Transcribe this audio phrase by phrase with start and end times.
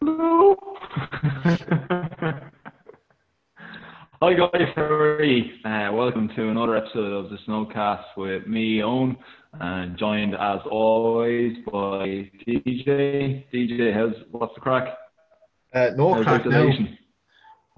[0.02, 0.08] Hi
[4.22, 5.44] guys, how are you?
[5.62, 9.18] Uh, welcome to another episode of the Snowcast with me, Owen,
[9.60, 13.44] and joined as always by DJ.
[13.52, 14.96] DJ, how's what's the crack?
[15.74, 16.60] Uh, no How's crack now.
[16.62, 16.98] isolation?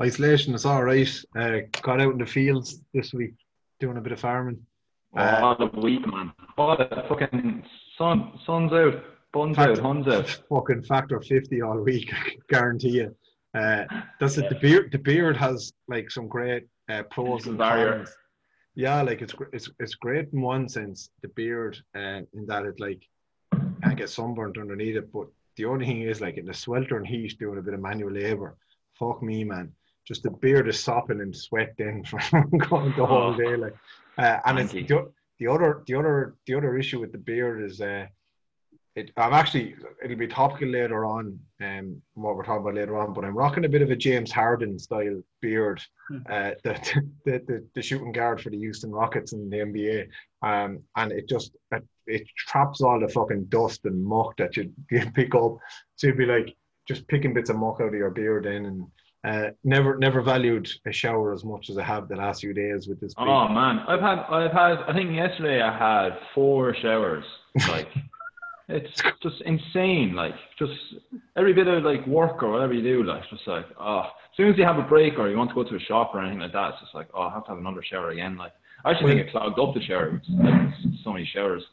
[0.01, 1.25] Isolation is all right.
[1.37, 3.35] Uh, got out in the fields this week
[3.81, 4.65] doing a bit of farming.
[5.17, 6.33] Uh, what a week, man!
[6.55, 7.65] What a fucking
[7.99, 8.95] sun, sun's out,
[9.33, 10.29] buns out, huns out.
[10.49, 13.17] Fucking factor 50 all week, I guarantee you.
[13.55, 13.85] Uh,
[14.19, 14.49] that's it.
[14.49, 18.11] The beard, the beard has like some great uh, pros and cons.
[18.75, 22.81] Yeah, like it's it's it's great in one sense, the beard, uh, in that it
[22.81, 23.07] like
[23.83, 25.13] I get sunburnt underneath it.
[25.13, 25.27] But
[25.57, 28.57] the only thing is like in the sweltering heat, doing a bit of manual labor.
[28.99, 29.73] Fuck me, man.
[30.07, 33.57] Just the beard is sopping and sweat then from going the whole day.
[33.57, 33.77] Like,
[34.17, 37.83] uh, and it's the, the other the other the other issue with the beard is
[37.83, 38.07] uh,
[38.95, 39.11] it.
[39.17, 43.13] I'm actually it'll be topical later on, um, what we're talking about later on.
[43.15, 45.83] But I'm rocking a bit of a James Harden style beard,
[46.31, 50.09] uh, the, the the the shooting guard for the Houston Rockets in the NBA,
[50.43, 54.71] um, and it just it, it traps all the fucking dust and muck that you,
[54.91, 55.57] you pick up.
[55.97, 56.55] So you'd be like
[56.89, 58.87] just picking bits of muck out of your beard in and.
[59.25, 62.89] Uh, never, never valued a shower as much as I have the last few days
[62.89, 63.15] with this.
[63.15, 67.25] big- Oh man, I've had, I've had, I think yesterday I had four showers.
[67.69, 67.87] Like,
[68.73, 70.15] it's just insane.
[70.15, 70.73] Like, just
[71.37, 74.51] every bit of like work or whatever you do, like, just like, oh, as soon
[74.51, 76.41] as you have a break or you want to go to a shop or anything
[76.41, 78.37] like that, it's just like, oh, I have to have another shower again.
[78.37, 78.53] Like,
[78.85, 80.21] I actually think it clogged up the shower.
[80.29, 80.71] Like,
[81.05, 81.65] so many showers.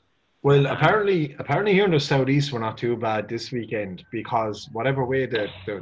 [0.42, 5.06] Well, apparently, apparently here in the southeast we're not too bad this weekend because whatever
[5.06, 5.80] way the the,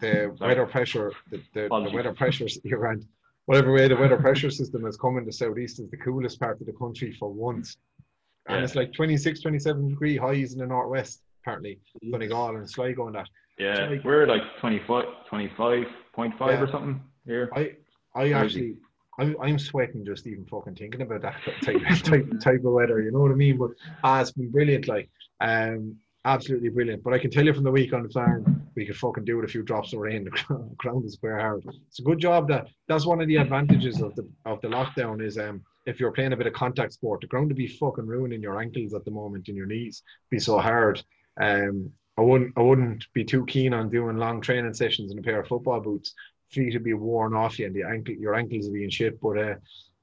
[0.00, 3.06] the, the weather pressure the, the, the weather pressure Iran,
[3.44, 6.58] whatever way the weather pressure system has come in the southeast is the coolest part
[6.60, 7.76] of the country for once,
[8.48, 8.64] and Yeah.
[8.64, 11.22] it's like 26, 27 degree highs in the northwest.
[11.42, 11.80] Apparently,
[12.10, 13.28] Donegal and Sligo and that.
[13.58, 16.60] Yeah, like- we're like 25, 25.5 Yeah.
[16.62, 17.50] or something here.
[17.54, 17.76] I
[18.14, 18.34] I Crazy.
[18.34, 18.76] actually
[19.18, 23.00] I'm, I'm sweating just even fucking thinking about that type, type type of weather.
[23.02, 23.58] You know what I mean?
[23.58, 23.70] But
[24.02, 25.10] ah, it's been brilliant, like
[25.40, 27.02] um, absolutely brilliant.
[27.02, 29.36] But I can tell you from the week on the farm, we could fucking do
[29.36, 30.28] with a few drops of rain.
[30.48, 31.64] The ground is bare hard.
[31.88, 35.22] It's a good job that that's one of the advantages of the of the lockdown
[35.22, 38.06] is um if you're playing a bit of contact sport, the ground to be fucking
[38.06, 41.02] ruining your ankles at the moment and your knees be so hard.
[41.40, 45.22] Um, I wouldn't I wouldn't be too keen on doing long training sessions in a
[45.22, 46.14] pair of football boots.
[46.50, 49.20] Feet would be worn off you and the ankle your ankles would be in shit.
[49.20, 49.54] But uh,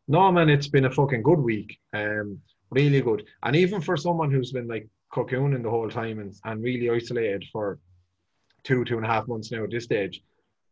[0.08, 1.78] no man, it's been a fucking good week.
[1.94, 3.26] Um, really good.
[3.44, 7.46] And even for someone who's been like cocooning the whole time and, and really isolated
[7.52, 7.80] for
[8.64, 10.22] two, two and a half months now at this stage,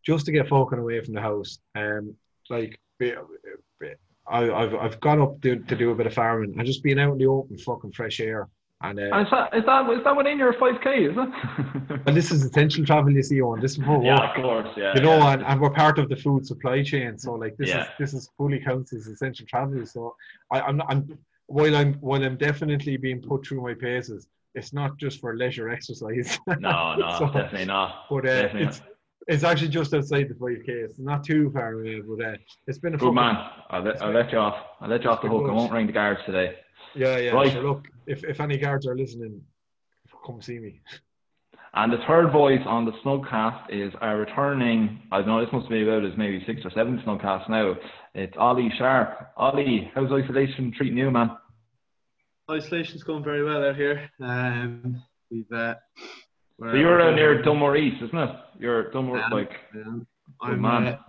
[0.05, 1.59] just to get fucking away from the house.
[1.75, 2.15] Um,
[2.49, 2.79] like
[4.27, 6.99] I, I've I've got up to, to do a bit of farming and just being
[6.99, 8.47] out in the open, fucking fresh air.
[8.81, 12.01] And, uh, And is that, is that, is that within your 5K, is it?
[12.07, 14.37] and this is essential travel, you see, on this is for yeah, work.
[14.37, 14.93] of course, yeah.
[14.95, 15.33] you know, yeah.
[15.33, 17.17] and, and we're part of the food supply chain.
[17.17, 19.85] So like this is this is fully counts as essential travel.
[19.85, 20.15] So
[20.51, 21.17] I, I'm not, I'm
[21.47, 25.69] while I'm while I'm definitely being put through my paces, it's not just for leisure
[25.69, 26.37] exercise.
[26.59, 28.05] No, no, So- definitely not.
[28.09, 28.81] But uh, Definitely it's
[29.27, 30.67] it's actually just outside the 5k.
[30.67, 32.35] It's not too far away, but uh,
[32.67, 33.35] it's been a Good man.
[33.69, 34.55] I'll let, I'll let you off.
[34.81, 35.45] I'll let you off the hook.
[35.49, 36.55] I won't ring the guards today.
[36.93, 37.31] Yeah, yeah.
[37.31, 37.51] Right.
[37.51, 39.41] So look, if, if any guards are listening,
[40.25, 40.81] come see me.
[41.73, 45.69] And the third voice on the Snugcast is our returning, I don't know, this must
[45.69, 47.75] be about his maybe six or seven Snugcast now.
[48.13, 49.31] It's Ollie Sharp.
[49.35, 51.31] Ollie, how's isolation treating you, man?
[52.49, 54.09] Isolation's going very well out here.
[54.21, 55.75] Um, we've uh,
[56.57, 58.35] we're- So you're we're- out near Dunmore East, isn't it?
[58.59, 59.27] You're Dunmore, Yeah.
[59.29, 60.07] like, Um,
[60.41, 60.87] I'm man.
[60.87, 60.99] uh,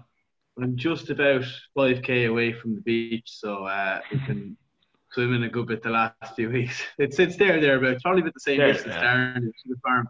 [0.58, 1.44] I'm just about
[1.76, 4.56] 5k away from the beach, so uh, we've been
[5.10, 6.82] swimming a good bit the last few weeks.
[6.98, 9.02] It's it's there thereabouts, probably about the same There, distance yeah.
[9.02, 10.08] down to the farm.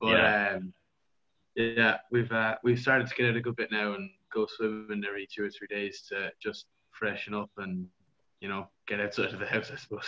[0.00, 0.52] But Yeah.
[0.56, 0.74] um,
[1.54, 5.04] yeah, we've uh, we've started to get out a good bit now and go swimming
[5.06, 7.88] every two or three days to just freshen up and
[8.40, 10.06] you know get outside of the house, I suppose.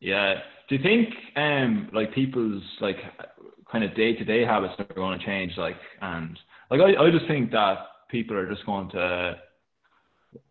[0.00, 0.34] Yeah.
[0.68, 2.96] Do you think, um, like people's like
[3.70, 5.52] kind of day to day habits are going to change?
[5.56, 6.38] Like, and
[6.70, 7.78] like I, I just think that
[8.10, 9.36] people are just going to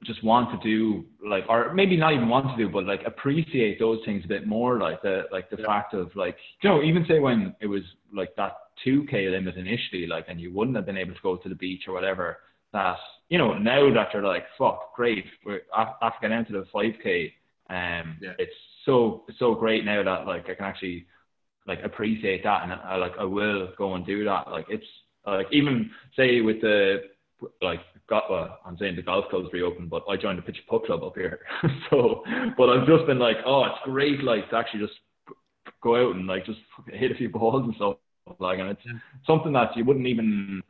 [0.03, 3.79] just want to do like, or maybe not even want to do, but like appreciate
[3.79, 4.77] those things a bit more.
[4.79, 8.35] Like the like the fact of like, you know, even say when it was like
[8.35, 8.53] that
[8.83, 11.55] two k limit initially, like, and you wouldn't have been able to go to the
[11.55, 12.39] beach or whatever.
[12.73, 12.97] That
[13.29, 16.93] you know now that you're like, fuck, great, we're af- after getting into the five
[17.01, 17.33] k.
[17.69, 18.33] Um, Yeah.
[18.39, 18.51] it's
[18.89, 21.05] so it's so great now that like I can actually
[21.67, 24.49] like appreciate that and I like I will go and do that.
[24.49, 24.85] Like it's
[25.25, 27.03] like even say with the
[27.61, 30.67] like got well, I'm saying the golf club's reopened, but I joined the pitch and
[30.67, 31.39] putt club up here.
[31.91, 32.23] so
[32.57, 34.99] but I've just been like, oh, it's great like to actually just
[35.83, 37.97] go out and like just hit a few balls and stuff
[38.39, 38.81] like and it's
[39.25, 40.61] something that you wouldn't even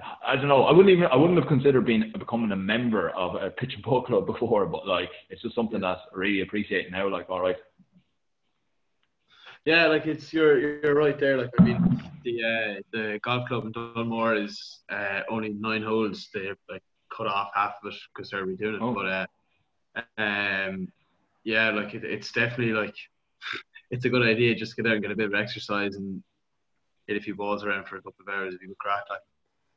[0.00, 0.64] I don't know.
[0.64, 1.06] I wouldn't even.
[1.06, 4.66] I wouldn't have considered being becoming a member of a pitch and putt club before,
[4.66, 7.08] but like it's just something that I really appreciate now.
[7.08, 7.56] Like, all right,
[9.64, 11.38] Yeah, like it's you're you're right there.
[11.38, 16.28] Like I mean, the uh, the golf club in Dunmore is uh, only nine holes.
[16.34, 16.82] They like
[17.16, 18.82] cut off half of it because they're redoing it.
[18.82, 18.94] Oh.
[18.94, 20.92] But uh, um,
[21.44, 22.94] yeah, like it, it's definitely like
[23.90, 24.54] it's a good idea.
[24.54, 26.22] Just to get out and get a bit of exercise and
[27.06, 29.04] hit a few balls around for a couple of hours if you would crack.
[29.08, 29.20] Like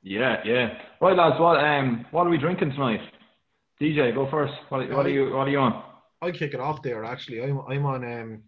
[0.01, 0.77] yeah, yeah.
[1.01, 1.39] Right, lads.
[1.39, 3.01] What um, what are we drinking tonight?
[3.81, 4.53] DJ, go first.
[4.69, 5.83] What, what are you What are you on?
[6.21, 7.03] I'll kick it off there.
[7.05, 8.43] Actually, I'm I'm on um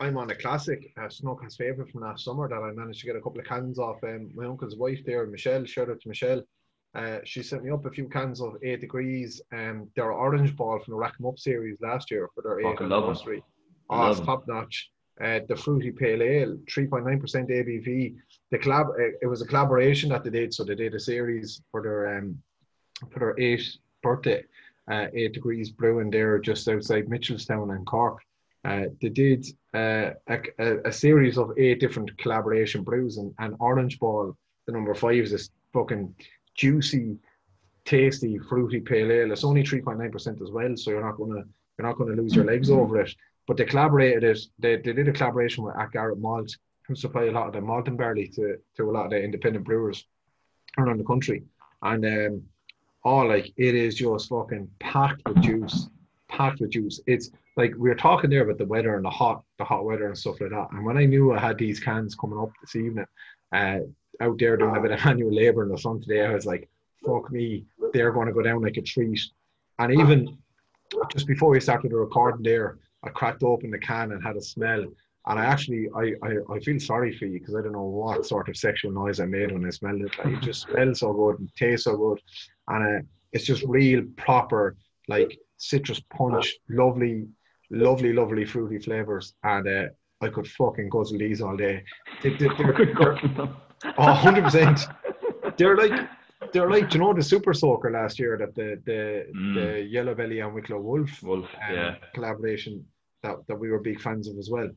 [0.00, 3.16] I'm on a classic uh, Snowcast favorite from last summer that I managed to get
[3.16, 4.02] a couple of cans off.
[4.02, 5.64] Um, my uncle's wife there, Michelle.
[5.66, 6.42] Shout out to Michelle.
[6.94, 9.40] Uh, she sent me up a few cans of eight degrees.
[9.52, 12.70] Um, their orange ball from the Rack 'em Up series last year for their eighth
[12.78, 13.10] Fucking love 'em.
[13.10, 13.44] anniversary.
[13.90, 14.90] I Oh, love it's top notch.
[15.22, 17.20] Uh, the fruity pale ale, 3.9%
[17.50, 18.14] ABV.
[18.50, 21.60] The collab, uh, it was a collaboration that they did, so they did a series
[21.70, 22.42] for their um
[23.10, 24.44] for their eighth birthday.
[24.90, 28.18] Uh, eight degrees brewing there just outside Mitchelstown and Cork.
[28.64, 33.54] Uh, they did uh, a, a, a series of eight different collaboration brews, and, and
[33.60, 36.14] Orange Ball, the number five, is this fucking
[36.54, 37.16] juicy,
[37.84, 39.32] tasty, fruity pale ale.
[39.32, 41.44] It's only three point nine percent as well, so you're not gonna
[41.78, 43.14] you're not gonna lose your legs over it.
[43.50, 44.38] But they collaborated.
[44.60, 47.88] They, they did a collaboration with Garrett Malt, who supply a lot of the malt
[47.88, 50.06] and barley to to a lot of the independent brewers
[50.78, 51.42] around the country,
[51.82, 52.42] and um,
[53.04, 55.88] oh, like it is just fucking packed with juice,
[56.28, 57.00] packed with juice.
[57.08, 60.06] It's like we were talking there about the weather and the hot, the hot weather
[60.06, 60.68] and stuff like that.
[60.70, 63.06] And when I knew I had these cans coming up this evening,
[63.50, 63.80] uh,
[64.20, 66.68] out there doing a bit of manual labor in the sun today, I was like,
[67.04, 69.20] fuck me, they're going to go down like a treat.
[69.80, 70.38] And even
[71.10, 74.42] just before we started the recording there, I cracked open the can and had a
[74.42, 74.84] smell.
[75.26, 78.24] And I actually, I, I, I feel sorry for you because I don't know what
[78.26, 80.12] sort of sexual noise I made when I smelled it.
[80.18, 82.20] Like, it just smells so good and tastes so good.
[82.68, 83.02] And uh,
[83.32, 84.76] it's just real proper,
[85.08, 87.26] like citrus punch, lovely,
[87.70, 89.34] lovely, lovely fruity flavors.
[89.44, 89.84] And uh,
[90.22, 91.84] I could fucking guzzle these all day.
[92.22, 93.18] They, they, they're, they're,
[93.96, 95.56] Oh, 100%.
[95.56, 95.92] they're like
[96.52, 99.54] they're like you know the super soaker last year that the the, Mm.
[99.54, 101.94] the yellow belly and wicklow wolf Wolf, um, yeah.
[102.14, 102.84] collaboration
[103.22, 104.70] that, that we were big fans of as well?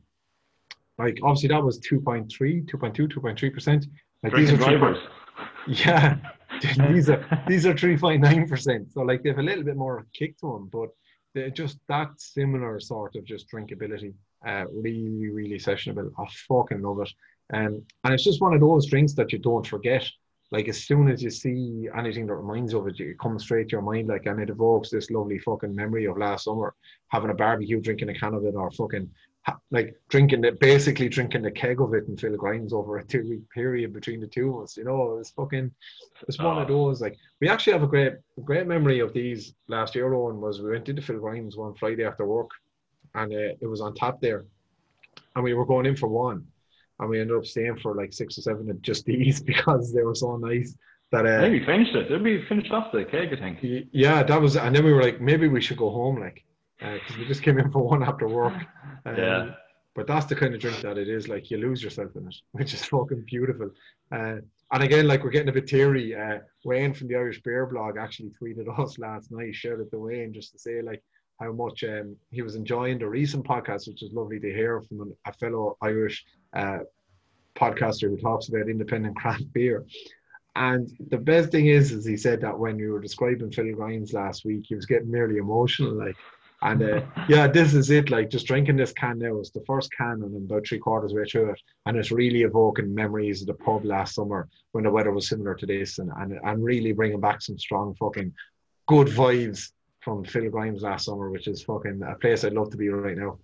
[0.98, 2.28] Like obviously that was 2.3
[2.66, 3.86] 2.2 2.3 percent.
[4.22, 4.98] Like these are drivers.
[5.66, 6.16] yeah.
[6.92, 8.92] These are these are 3.9 percent.
[8.92, 10.90] So like they have a little bit more kick to them but
[11.34, 14.14] they're just that similar sort of just drinkability
[14.46, 16.12] uh really really sessionable.
[16.18, 17.12] I fucking love it.
[17.52, 20.04] Um, and it's just one of those drinks that you don't forget
[20.50, 23.72] like as soon as you see anything that reminds of it, it comes straight to
[23.72, 26.74] your mind, like, and it evokes this lovely fucking memory of last summer
[27.08, 29.10] having a barbecue, drinking a can of it, or fucking
[29.70, 33.28] like drinking it, basically drinking the keg of it and Phil Grimes over a two
[33.28, 34.76] week period between the two of us.
[34.76, 35.70] You know, it was fucking,
[36.26, 37.02] it's one of those.
[37.02, 40.12] Like, we actually have a great, great memory of these last year.
[40.14, 42.50] Owen was we went into Phil Grimes one Friday after work,
[43.14, 44.44] and uh, it was on tap there,
[45.34, 46.46] and we were going in for one
[47.00, 50.02] and we ended up staying for like six or seven at just these because they
[50.02, 50.76] were so nice
[51.12, 52.10] that uh, Maybe finished it.
[52.10, 53.32] Maybe finished off the keg?
[53.32, 53.58] I think.
[53.92, 56.44] yeah that was and then we were like maybe we should go home like
[56.80, 58.52] because we just came in for one after work
[59.06, 59.50] um, Yeah.
[59.94, 62.34] but that's the kind of drink that it is like you lose yourself in it
[62.52, 63.70] which is fucking beautiful
[64.12, 64.36] uh,
[64.72, 67.96] and again like we're getting a bit teary uh, Wayne from the Irish Beer blog
[67.96, 71.02] actually tweeted us last night shout out to Wayne just to say like
[71.40, 75.12] how much um, he was enjoying the recent podcast which is lovely to hear from
[75.26, 76.78] a fellow Irish uh,
[77.54, 79.84] podcaster who talks about independent craft beer.
[80.56, 84.12] And the best thing is, is he said that when we were describing Phil Grimes
[84.12, 85.94] last week, he was getting nearly emotional.
[85.94, 86.16] Like,
[86.62, 88.10] and uh, yeah, this is it.
[88.10, 89.38] Like, just drinking this can now.
[89.38, 92.42] It's the first can, and I'm about three quarters way through it, and it's really
[92.42, 96.10] evoking memories of the pub last summer when the weather was similar to this, and
[96.18, 98.32] and, and really bringing back some strong fucking
[98.86, 102.76] good vibes from Phil Grimes last summer, which is fucking a place I'd love to
[102.76, 103.38] be right now.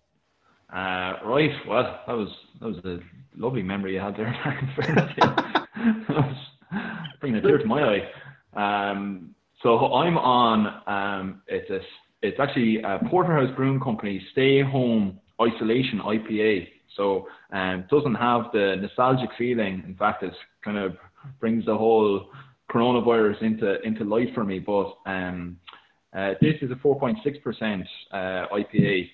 [0.73, 1.51] Uh, right.
[1.69, 2.29] Well, that was
[2.61, 2.99] that was a
[3.37, 4.31] lovely memory you had there.
[7.21, 8.01] bringing a tear to my
[8.55, 8.91] eye.
[8.93, 10.83] Um, so I'm on.
[10.87, 11.81] Um, it's a.
[12.23, 16.69] It's actually a Porterhouse Brewing Company Stay Home Isolation IPA.
[16.97, 19.83] So um, doesn't have the nostalgic feeling.
[19.87, 20.97] In fact, it kind of
[21.41, 22.29] brings the whole
[22.71, 24.59] coronavirus into into life for me.
[24.59, 25.57] But um,
[26.17, 28.17] uh, this is a 4.6% uh,
[28.53, 29.11] IPA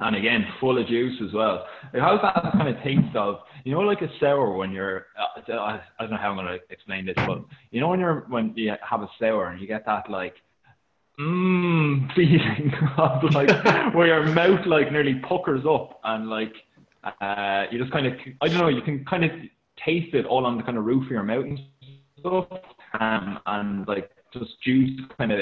[0.00, 1.66] and again full of juice as well.
[1.92, 5.40] It has that kind of taste of you know like a sour when you're uh,
[5.52, 8.72] I don't know how I'm gonna explain this, but you know when you're when you
[8.88, 10.34] have a sour and you get that like
[11.18, 13.48] mmm feeling of like
[13.94, 16.52] where your mouth like nearly puckers up and like
[17.20, 19.30] uh you just kind of I don't know you can kind of
[19.84, 21.60] taste it all on the kind of roof of your mouth and
[22.18, 22.46] stuff
[22.98, 25.38] um and like just juice kind of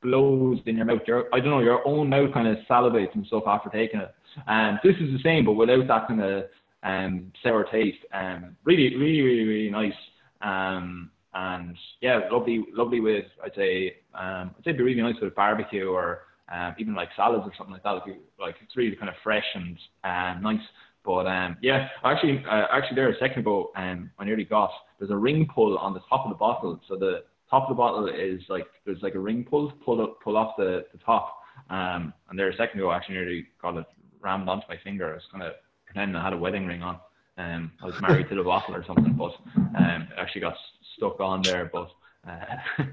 [0.00, 1.02] explodes in your mouth.
[1.06, 4.14] Your I don't know, your own mouth kind of salivates and stuff after taking it.
[4.46, 6.44] And this is the same, but without that kind of
[6.82, 7.98] um, sour taste.
[8.12, 9.92] Um, really, really, really, really nice.
[10.40, 15.20] Um, and yeah, lovely, lovely with I'd say um, I'd say it'd be really nice
[15.20, 18.02] with barbecue or um, even like salads or something like that.
[18.06, 20.66] If like it's really kind of fresh and um, nice.
[21.04, 25.10] But um, yeah, actually, uh, actually, there a second ago, um, I nearly got there's
[25.10, 26.78] a ring pull on the top of the bottle.
[26.88, 30.20] So the top of the bottle is like there's like a ring pull, pull up,
[30.22, 31.38] pull off the, the top.
[31.68, 33.86] Um, and there a second ago, I actually nearly got it
[34.20, 35.10] rammed onto my finger.
[35.10, 35.52] I was kind of
[35.86, 36.98] pretending I had a wedding ring on.
[37.36, 40.54] Um, I was married to the bottle or something, but um, it actually got
[40.96, 41.70] stuck on there.
[41.72, 41.90] But
[42.26, 42.56] uh,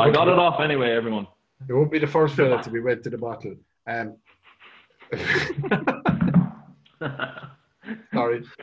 [0.00, 0.92] I got it off anyway.
[0.92, 1.26] Everyone.
[1.68, 3.56] It won't be the first fella to be wed to the bottle.
[3.86, 4.16] Um,
[8.12, 8.44] sorry.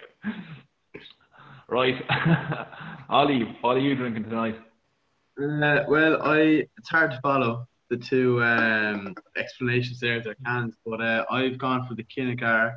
[1.72, 1.96] Right,
[3.10, 4.58] Ollie, what are you drinking tonight?
[5.40, 10.76] Uh, well, I it's hard to follow the two um, explanations there of their cans,
[10.86, 12.74] but uh, I've gone for the Kinnegar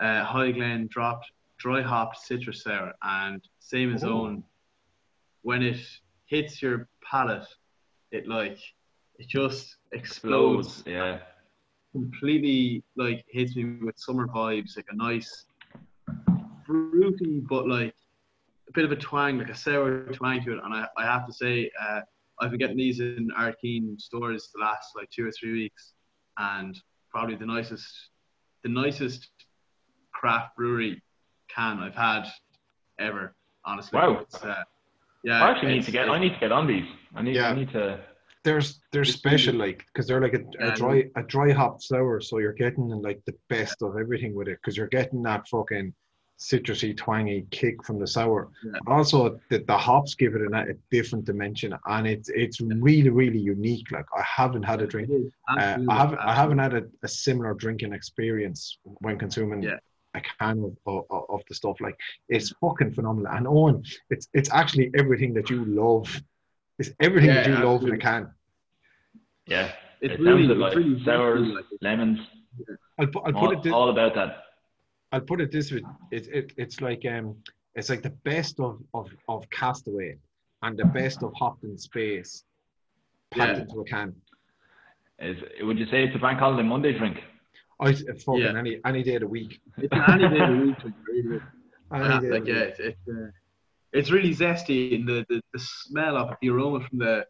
[0.00, 4.12] uh, High Glen dropped dry hopped citrus sour, and same as Oh.
[4.12, 4.44] own.
[5.42, 5.78] When it
[6.26, 7.46] hits your palate,
[8.10, 8.58] it like
[9.18, 10.82] it just explodes.
[10.86, 11.20] Yeah.
[11.92, 15.46] Completely like hits me with summer vibes, like a nice
[16.66, 17.94] fruity, but like
[18.76, 20.60] bit of a twang, like a sour twang to it.
[20.62, 22.02] And I, I have to say, uh,
[22.40, 25.94] I've been getting these in Ardkeen stores the last like two or three weeks,
[26.38, 26.78] and
[27.10, 27.88] probably the nicest,
[28.62, 29.28] the nicest
[30.12, 31.02] craft brewery
[31.48, 32.24] can I've had
[33.00, 33.34] ever.
[33.64, 34.18] Honestly, Wow.
[34.20, 34.62] It's, uh,
[35.24, 36.08] yeah, I actually need to get.
[36.08, 36.84] I need to get on these.
[37.16, 37.34] I need.
[37.34, 37.48] Yeah.
[37.48, 37.98] I need to.
[38.44, 42.38] There's they're special like because they're like a, a dry a dry hop sour, so
[42.38, 45.92] you're getting like the best of everything with it because you're getting that fucking
[46.38, 48.48] citrusy, twangy kick from the sour.
[48.64, 48.78] Yeah.
[48.86, 53.38] Also the, the hops give it a, a different dimension, and it's it's really really
[53.38, 53.90] unique.
[53.90, 55.10] Like I haven't had a drink.
[55.48, 59.78] Uh, I haven't I haven't had a, a similar drinking experience when consuming Yeah.
[60.14, 61.80] a can of, of, of the stuff.
[61.80, 63.32] Like it's fucking phenomenal.
[63.32, 66.20] And Owen, it's it's actually everything that you love.
[66.78, 68.30] It's everything that you Yeah, love in a can.
[69.46, 69.72] Yeah.
[70.02, 72.18] It's it really, sounds like it's really sours, fruity, like lemons,
[72.98, 74.42] I'll I'll put all, it this, all about that.
[75.12, 75.82] I'll put it this way.
[76.10, 77.36] It's it, it's like um
[77.74, 80.16] it's like the best of of of Castaway
[80.62, 82.44] and the best of Hopton Space
[83.30, 83.62] packed Yeah.
[83.62, 84.14] into a can.
[85.18, 87.18] Is would you say it's a bank holiday Monday drink?
[87.80, 88.58] I fucking Yeah.
[88.58, 89.60] any any day of the week.
[89.78, 90.76] It's any day of the week.
[91.08, 91.42] Really good.
[91.92, 93.30] Any Yeah, day like the yeah, it's it's, uh,
[93.92, 97.26] it's really zesty and the, the, the smell of it, the aroma from the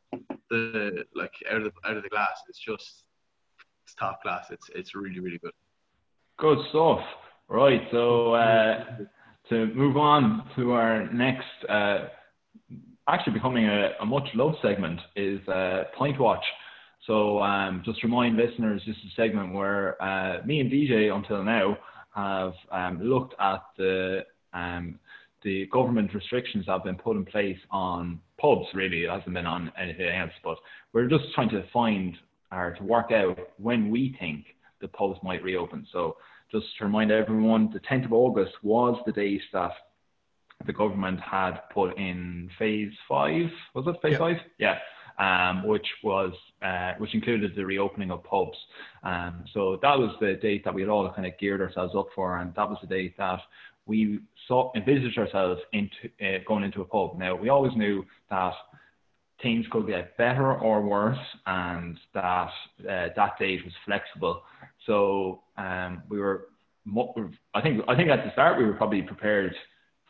[0.51, 2.41] the like out of the out of the glass.
[2.49, 3.05] It's just
[3.85, 4.47] it's top class.
[4.51, 5.53] It's it's really really good.
[6.39, 7.01] Good stuff.
[7.49, 7.81] Right.
[7.93, 8.85] So uh,
[9.51, 12.09] to move on to our next, uh,
[13.09, 16.45] actually becoming a, a much loved segment is uh, Watch.
[17.07, 21.45] So um, just remind listeners, this is a segment where uh, me and DJ until
[21.45, 21.79] now
[22.15, 24.99] have um, looked at the um,
[25.45, 28.67] the government restrictions that have been put in place on pubs.
[28.75, 30.33] Really, it hasn't been on anything else.
[30.43, 30.57] But
[30.93, 32.17] we're just trying to find
[32.51, 34.47] or to work out when we think
[34.81, 35.87] the pubs might reopen.
[35.93, 36.17] So
[36.51, 39.73] just to remind everyone, the 10th of August was the date that
[40.67, 43.51] the government had put in phase five.
[43.75, 44.19] Was it phase Yeah.
[44.19, 44.37] five?
[44.59, 44.79] Yeah.
[45.19, 48.59] Um, which was uh, which included the reopening of pubs.
[49.03, 52.09] Um, so that was the date that we had all kind of geared ourselves up
[52.15, 53.41] for, and that was the date that
[53.87, 57.19] we saw envisaged ourselves into uh, going into a pub.
[57.19, 58.53] Now we always knew that
[59.41, 62.51] things could get better or worse, and that
[62.87, 64.43] uh, that date was flexible.
[64.87, 66.47] So um, we were,
[67.55, 69.55] I think, I think at the start we were probably prepared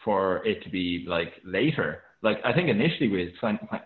[0.04, 2.02] for it to be like later.
[2.22, 3.34] Like I think initially we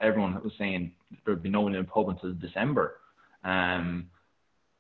[0.01, 0.93] everyone was saying
[1.25, 2.97] there'd be no one in the pub until December,
[3.45, 4.07] um,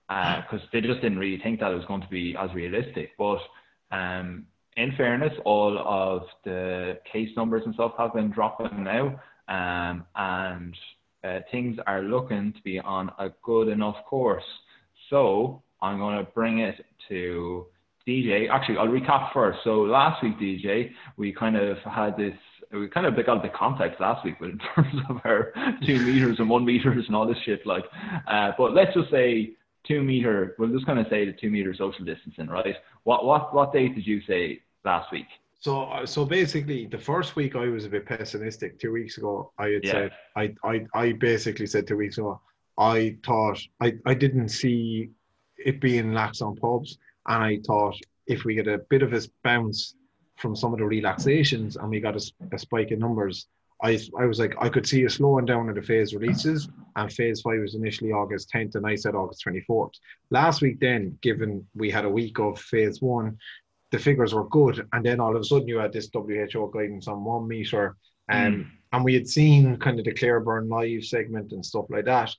[0.08, 3.10] because they just didn't really think that it was going to be as realistic.
[3.18, 3.38] But
[3.90, 10.04] um, in fairness, all of the case numbers and stuff have been dropping now, um,
[10.14, 10.76] and
[11.24, 14.44] uh, things are looking to be on a good enough course.
[15.10, 17.66] So I'm going to bring it to
[18.06, 18.48] DJ.
[18.50, 19.60] Actually, I'll recap first.
[19.64, 22.34] So last week, DJ, we kind of had this.
[22.72, 25.52] We kind of got bit complex last week but in terms of our
[25.84, 27.66] two meters and one meters and all this shit.
[27.66, 27.84] Like,
[28.28, 29.54] uh, but let's just say
[29.86, 30.54] two meter.
[30.58, 32.76] We'll just kind of say the two meter social distancing, right?
[33.04, 35.26] What what what date did you say last week?
[35.58, 38.78] So, uh, so basically, the first week I was a bit pessimistic.
[38.78, 39.92] Two weeks ago, I had Yeah.
[39.92, 42.40] said, I, I, I basically said two weeks ago,
[42.78, 45.10] I thought I, I didn't see
[45.64, 49.20] it being lax on pubs, and I thought if we get a bit of a
[49.44, 49.94] bounce
[50.36, 53.46] from some of the relaxations and we got a spike in numbers,
[53.82, 57.12] I, I was like, I could see a slowing down of the phase releases, and
[57.12, 59.94] phase five was initially August 10th, and I said August 24th.
[60.30, 63.38] Last week, then, given we had a week of phase one,
[63.90, 67.08] the figures were good, and then all of a sudden you had this WHO guidance
[67.08, 67.96] on one meter,
[68.30, 72.04] um, and we had seen kind of the Claire Byrne live segment and stuff like
[72.04, 72.34] that.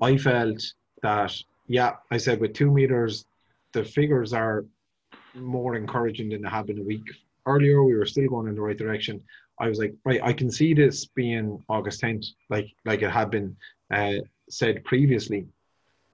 [0.00, 0.62] I felt
[1.02, 1.34] that,
[1.72, 3.24] yeah, I said with two meters,
[3.72, 4.66] the figures are
[5.34, 7.04] more encouraging than they have been a week
[7.46, 7.82] earlier.
[7.82, 9.22] We were still going in the right direction.
[9.58, 13.30] I was like, right, I can see this being August 10th, like like it had
[13.30, 13.56] been
[13.90, 14.16] uh,
[14.50, 15.46] said previously.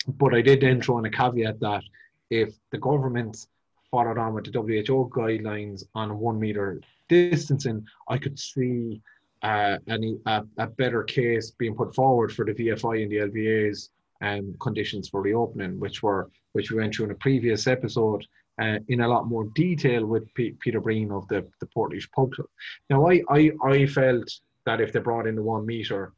[0.07, 1.83] But I did then throw in a caveat that
[2.31, 3.47] if the government
[3.91, 9.03] followed on with the WHO guidelines on one meter distancing, I could see
[9.43, 13.91] uh, any a, a better case being put forward for the VFI and the LVA's
[14.21, 18.27] um, conditions for reopening, which were which we went through in a previous episode
[18.61, 22.33] uh, in a lot more detail with P- Peter Breen of the the Portlaoise Pub
[22.33, 22.49] Club.
[22.91, 24.31] Now, I, I I felt
[24.67, 26.13] that if they brought in the one meter,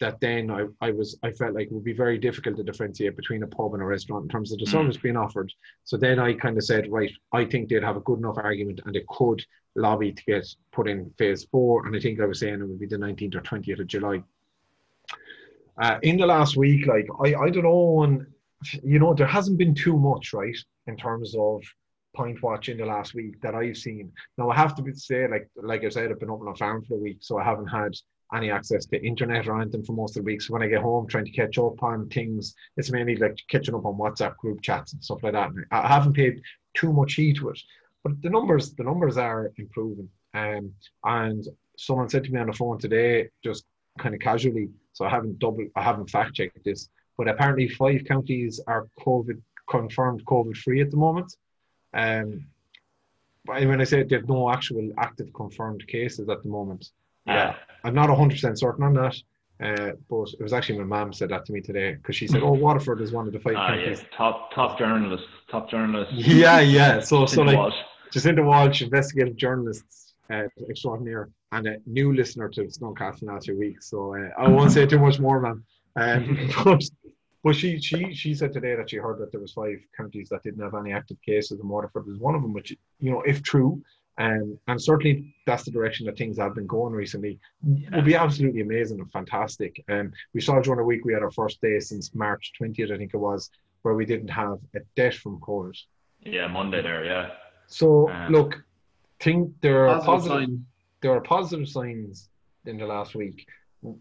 [0.00, 3.16] that then I, I was I felt like it would be very difficult to differentiate
[3.16, 5.52] between a pub and a restaurant in terms of the service being offered.
[5.84, 8.80] So then I kind of said, right, I think they'd have a good enough argument
[8.84, 9.44] and they could
[9.76, 11.86] lobby to get put in phase four.
[11.86, 14.22] And I think I was saying it would be the 19th or 20th of July.
[15.80, 18.26] Uh, in the last week, like I, I don't know, and
[18.82, 20.56] you know, there hasn't been too much, right,
[20.86, 21.62] in terms of
[22.16, 24.12] pint watch in the last week that I've seen.
[24.38, 26.84] Now I have to say, like like I said, I've been up on a farm
[26.84, 27.94] for a week, so I haven't had
[28.34, 30.42] any access to internet or anything for most of the week.
[30.42, 33.74] So when I get home trying to catch up on things, it's mainly like catching
[33.74, 35.50] up on WhatsApp group chats and stuff like that.
[35.50, 36.40] And I haven't paid
[36.74, 37.60] too much heed to it.
[38.02, 40.08] But the numbers, the numbers are improving.
[40.34, 40.72] Um,
[41.04, 41.44] and
[41.76, 43.64] someone said to me on the phone today, just
[43.98, 48.04] kind of casually, so I haven't double I haven't fact checked this, but apparently five
[48.08, 51.36] counties are COVID confirmed COVID free at the moment.
[51.92, 52.46] Um
[53.44, 56.90] but when I say they've no actual active confirmed cases at the moment.
[57.26, 57.50] Yeah.
[57.50, 57.54] Uh,
[57.84, 59.16] I'm not 100% certain on that.
[59.62, 62.42] Uh, but it was actually my mom said that to me today because she said,
[62.42, 63.68] "Oh, Waterford is one of the five yeah.
[63.68, 66.12] counties." Top top journalist, top journalist.
[66.12, 66.98] Yeah, yeah.
[66.98, 67.74] So, so In the like, Walsh.
[68.10, 73.46] Jacinta Walsh, investigative journalists uh, extraordinaire, and a new listener to Snowcast in the last
[73.46, 73.88] few weeks.
[73.88, 75.62] So uh, I won't say too much more, man.
[75.96, 76.82] Um, but,
[77.44, 80.42] but she she she said today that she heard that there was five counties that
[80.42, 82.52] didn't have any active cases, and Waterford was one of them.
[82.52, 83.80] Which you know, if true,
[84.18, 88.16] um, and certainly that's the direction that things have been going recently, it would be
[88.16, 89.82] absolutely amazing and fantastic.
[89.88, 92.98] Um, we saw during the week we had our first day since March 20th, I
[92.98, 93.50] think it was,
[93.82, 95.76] where we didn't have a death from COVID.
[96.24, 97.04] Yeah, Monday there.
[97.04, 97.30] Yeah.
[97.66, 98.62] So Um, look,
[99.20, 100.66] think there are Positive positive, sign.
[101.04, 102.30] There are positive signs
[102.64, 103.46] in the last week.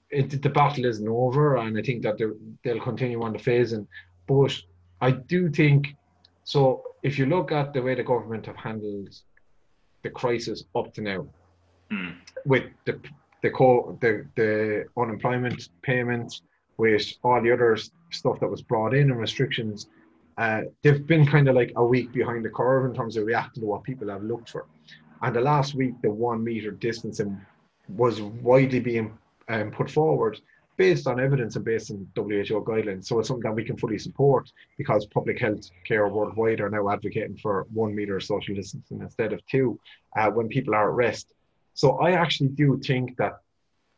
[0.10, 2.18] It, the battle isn't over, and I think that
[2.64, 3.86] they'll continue on the phasing.
[4.26, 4.54] But
[5.02, 5.98] I do think
[6.46, 6.82] so.
[7.04, 9.14] If you look at the way the government have handled
[10.04, 11.28] the crisis up to now,
[11.92, 12.16] mm.
[12.46, 12.98] with the
[13.42, 16.42] the co the the unemployment payments,
[16.78, 17.78] with all the other
[18.12, 19.90] stuff that was brought in and restrictions,
[20.38, 23.60] uh, they've been kind of like a week behind the curve in terms of reacting
[23.60, 24.68] to what people have looked for.
[25.24, 27.40] And the last week, the one meter distancing
[27.88, 30.40] was widely being um, put forward
[30.76, 33.06] based on evidence and based on WHO guidelines.
[33.06, 36.90] So it's something that we can fully support because public health care worldwide are now
[36.90, 39.80] advocating for one meter social distancing instead of two
[40.18, 41.34] uh, when people are at rest.
[41.74, 43.40] So I actually do think that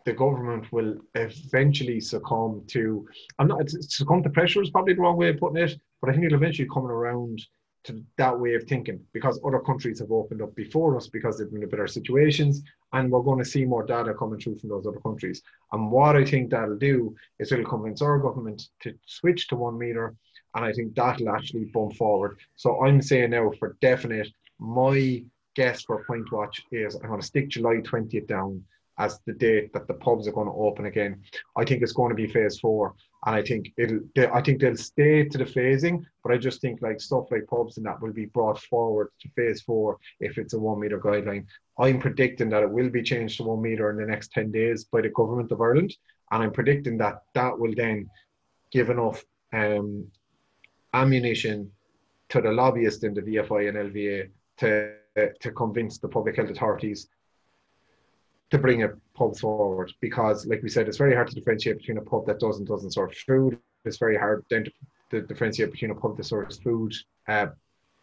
[0.05, 3.07] the government will eventually succumb to,
[3.39, 6.13] I'm not, succumb to pressure is probably the wrong way of putting it, but I
[6.13, 7.41] think it'll eventually come around
[7.85, 11.51] to that way of thinking because other countries have opened up before us because they've
[11.51, 14.87] been in better situations and we're going to see more data coming through from those
[14.87, 15.41] other countries.
[15.71, 19.77] And what i think that'll do is it'll convince our government to switch to one
[19.77, 20.15] meter
[20.55, 22.37] and i think that'll actually bump forward.
[22.55, 24.27] So i'm saying now for definite
[24.59, 25.23] my
[25.55, 28.63] guess for pint watch is i'm going to stick july 20th down
[28.97, 31.21] as the date that the pubs are going to open again.
[31.55, 34.01] I think it's going to be phase four, and I think it'll.
[34.15, 37.47] They, I think they'll stay to the phasing, but I just think like stuff like
[37.47, 40.99] pubs and that will be brought forward to phase four if it's a one meter
[40.99, 41.45] guideline.
[41.79, 44.83] I'm predicting that it will be changed to one meter in the next ten days
[44.85, 45.95] by the government of Ireland,
[46.31, 48.09] and I'm predicting that that will then
[48.71, 50.07] give enough um,
[50.93, 51.71] ammunition
[52.29, 54.93] to the lobbyists in the VFI and LVA to
[55.39, 57.07] to convince the public health authorities
[58.51, 61.97] to bring a pub forward because, like we said, it's very hard to differentiate between
[61.97, 63.59] a pub that does and doesn't serve food.
[63.85, 64.65] It's very hard then
[65.11, 66.93] to, differentiate between a pub that serves food
[67.27, 67.47] uh,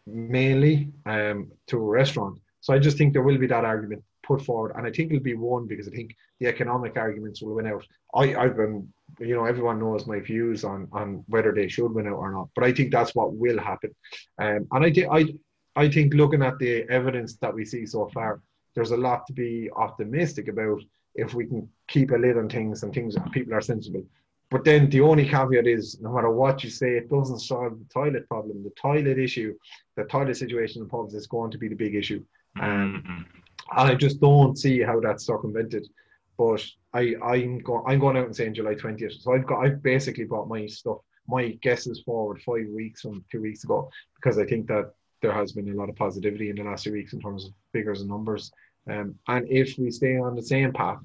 [0.07, 2.41] mainly um, to a restaurant.
[2.61, 5.23] So I just think there will be that argument put forward, and I think it'll
[5.23, 7.85] be won because I think the economic arguments will win out.
[8.15, 12.07] I, I've been, you know, everyone knows my views on on whether they should win
[12.07, 13.95] out or not, but I think that's what will happen.
[14.39, 15.35] Um, and I, I,
[15.75, 18.41] I think looking at the evidence that we see so far,
[18.75, 20.81] there's a lot to be optimistic about
[21.15, 24.05] if we can keep a lid on things and things people are sensible.
[24.51, 27.87] But then the only caveat is no matter what you say, it doesn't solve the
[27.93, 28.63] toilet problem.
[28.63, 29.55] The toilet issue,
[29.97, 32.23] the toilet situation in pubs is going to be the big issue.
[32.61, 33.79] Um, Mm-hmm.
[33.79, 35.89] and I just don't see how that's circumvented.
[36.37, 39.23] But I, I'm going I'm going out and saying July 20th.
[39.23, 43.41] So I've got I've basically brought my stuff, my guesses forward five weeks from two
[43.41, 46.65] weeks ago because I think that there has been a lot of positivity in the
[46.65, 48.53] last few weeks in terms of figures and numbers.
[48.91, 50.99] Um, and if we stay on the same path,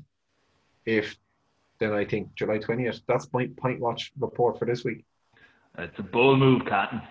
[0.86, 1.15] if
[1.80, 5.06] then I think July 20th, that's my pint watch report for this week.
[5.77, 7.01] It's a bold move, Cotton.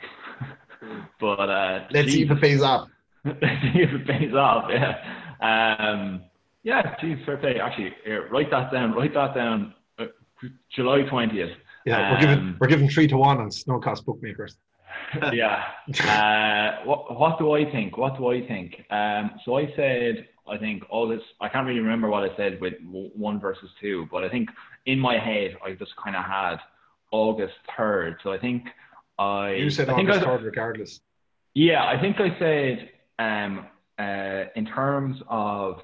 [1.20, 2.88] but uh, Let's see if it pays off.
[3.24, 4.68] Let's see if it pays off.
[4.68, 4.96] Yeah.
[5.40, 6.22] Um,
[6.64, 6.96] yeah.
[7.00, 7.60] Geez, fair play.
[7.60, 8.92] Actually, here, write that down.
[8.92, 9.74] Write that down.
[9.98, 10.06] Uh,
[10.74, 11.56] July twentieth.
[11.84, 14.56] Yeah, we're giving we're giving three to one on snow cost bookmakers.
[15.32, 15.64] yeah.
[16.04, 17.96] Uh, what what do I think?
[17.96, 18.84] What do I think?
[18.90, 21.22] Um, so I said I think all this.
[21.40, 24.48] I can't really remember what I said with w- one versus two, but I think
[24.86, 26.56] in my head I just kind of had
[27.12, 28.18] August third.
[28.22, 28.68] So I think
[29.18, 29.52] I.
[29.52, 31.00] You said I think August I- third, regardless.
[31.54, 33.66] yeah, I think I said um,
[33.98, 35.80] uh, in terms of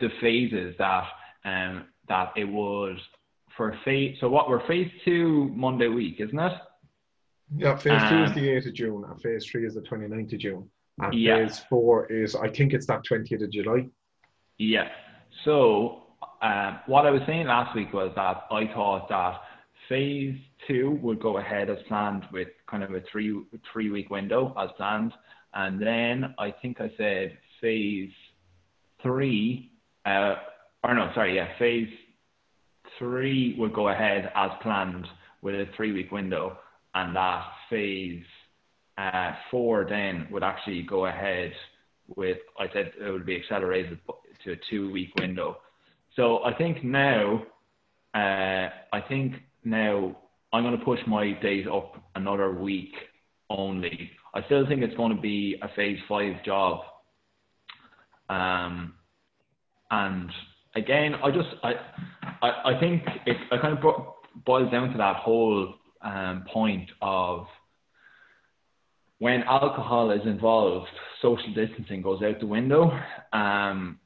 [0.00, 1.04] the phases that
[1.44, 2.98] um, that it was
[3.56, 4.16] for phase.
[4.20, 6.52] So what we're phase two Monday week, isn't it?
[7.56, 10.32] Yeah, phase two is Um, the 8th of June, and phase three is the 29th
[10.32, 10.70] of June.
[11.00, 11.46] And Yeah.
[11.46, 13.88] phase four is, I think it's that 20th of July.
[14.58, 14.90] Yeah.
[15.44, 16.02] So
[16.40, 19.42] um, what I was saying last week was that I thought that
[19.88, 23.38] phase two would go ahead as planned with kind of a three
[23.72, 25.12] three week window as planned,
[25.54, 28.12] and then I think I said phase
[29.02, 29.72] three,
[30.06, 30.36] uh,
[30.82, 31.88] or no, sorry, yeah, phase
[32.98, 35.06] three would go ahead as planned
[35.42, 36.58] with a three week window,
[36.94, 38.24] and that phase
[38.96, 41.52] uh, four then would actually go ahead
[42.16, 43.98] with, I said it would be accelerated
[44.44, 45.58] to a two week window.
[46.16, 47.42] So I think now,
[48.14, 50.16] uh, I think now
[50.52, 52.92] I'm going to push my days up another week
[53.50, 54.10] only.
[54.34, 56.80] I still think it's going to be a phase five job.
[58.28, 58.94] Um,
[59.90, 60.30] and
[60.76, 61.72] again, I just, I,
[62.42, 63.84] I, I think it, it kind of
[64.44, 65.74] boils down to that whole
[66.04, 67.46] um, point of
[69.18, 70.88] when alcohol is involved,
[71.22, 72.90] social distancing goes out the window.
[73.32, 73.98] Um,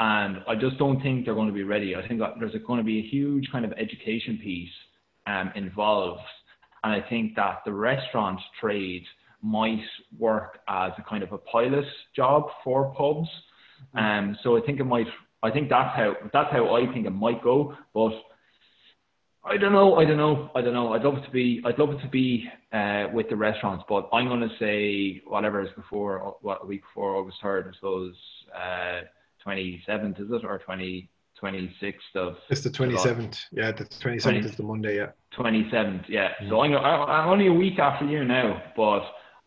[0.00, 1.96] and I just don't think they're going to be ready.
[1.96, 4.70] I think that there's going to be a huge kind of education piece
[5.26, 6.22] um, involved.
[6.84, 9.04] And I think that the restaurant trade
[9.42, 9.82] might
[10.16, 13.28] work as a kind of a pilot job for pubs.
[13.94, 15.06] Um, so I think it might.
[15.42, 17.76] I think that's how that's how I think it might go.
[17.94, 18.12] But
[19.48, 19.96] I don't know.
[19.96, 20.50] I don't know.
[20.54, 20.92] I don't know.
[20.92, 21.62] I'd love it to be.
[21.64, 25.62] I'd love it to be uh, with the restaurants, but I'm going to say whatever
[25.62, 27.68] is before what a week before August third.
[27.68, 28.14] I suppose
[29.42, 31.08] twenty uh, seventh is it or 20,
[31.42, 32.36] 26th of.
[32.50, 33.38] It's the twenty seventh.
[33.50, 34.96] Yeah, the twenty seventh is the Monday.
[34.96, 35.10] Yeah.
[35.30, 36.02] Twenty seventh.
[36.08, 36.30] Yeah.
[36.42, 36.50] Mm.
[36.50, 39.02] So I'm, I'm only a week after you now, but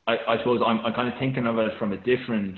[0.08, 2.58] I, I suppose I'm, I'm kind of thinking of it from a different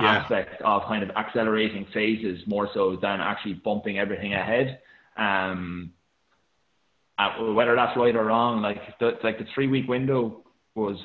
[0.00, 0.18] yeah.
[0.18, 4.80] aspect of kind of accelerating phases more so than actually bumping everything ahead.
[5.16, 5.92] Um,
[7.30, 10.42] uh, whether that's right or wrong, like the like the three week window
[10.74, 10.96] was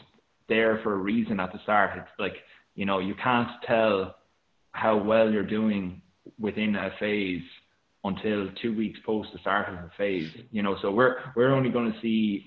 [0.47, 1.97] there for a reason at the start.
[1.97, 2.35] It's like
[2.75, 4.15] you know you can't tell
[4.71, 6.01] how well you're doing
[6.39, 7.43] within a phase
[8.03, 10.29] until two weeks post the start of the phase.
[10.51, 12.45] You know, so we're we're only going to see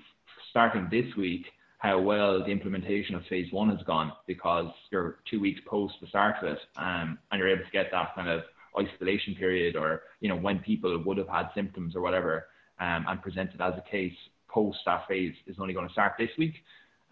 [0.51, 1.47] starting this week
[1.79, 6.07] how well the implementation of phase one has gone because you're two weeks post the
[6.09, 8.43] start of it, um, and you're able to get that kind of
[8.79, 12.47] isolation period or you know when people would have had symptoms or whatever
[12.81, 14.15] um, and presented as a case
[14.49, 16.55] post that phase is only going to start this week.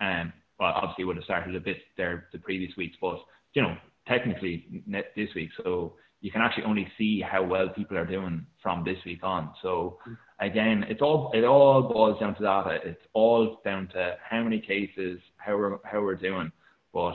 [0.00, 3.18] Um, well, obviously it would have started a bit there the previous weeks, but
[3.54, 3.76] you know
[4.06, 4.82] technically
[5.14, 5.50] this week.
[5.62, 9.52] So you can actually only see how well people are doing from this week on.
[9.62, 9.98] So
[10.40, 12.80] again, it's all it all boils down to that.
[12.84, 16.50] It's all down to how many cases, how we're how we're doing.
[16.92, 17.14] But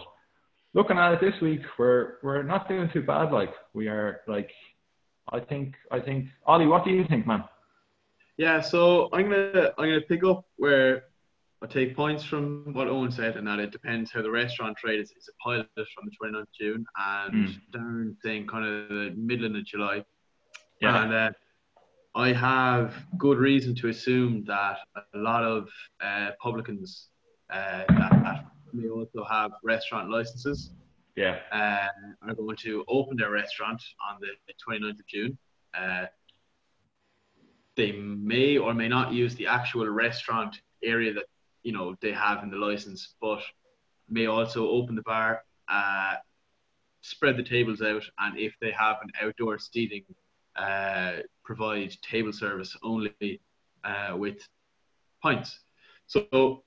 [0.74, 3.32] looking at it this week, we're we're not doing too bad.
[3.32, 4.50] Like we are like,
[5.30, 7.44] I think I think Ollie, what do you think, man?
[8.38, 11.04] Yeah, so I'm gonna I'm gonna pick up where
[11.62, 15.00] I take points from what Owen said, and that it depends how the restaurant trade
[15.00, 15.14] is.
[15.16, 17.56] It's a pilot from the 29th of June, and mm.
[17.74, 20.04] Darren saying kind of the middle of July.
[20.82, 21.04] Yeah.
[21.04, 21.32] And uh,
[22.16, 25.70] I have good reason to assume that a lot of
[26.04, 27.08] uh, publicans
[27.50, 30.72] uh, that, that, may also have restaurant licenses.
[31.16, 31.38] Yeah.
[31.52, 31.88] Uh,
[32.28, 35.38] are going to open their restaurant on the 29th of June.
[35.78, 36.08] Uh,
[37.76, 41.26] they may or may not use the actual restaurant area that
[41.64, 43.42] you know they have in the license, but
[44.10, 46.16] may also open the bar, uh,
[47.02, 50.04] spread the tables out, and if they have an outdoor seating,
[50.56, 53.42] uh, provide table service only
[53.84, 54.38] uh, with
[55.22, 55.60] pints.
[56.08, 56.64] So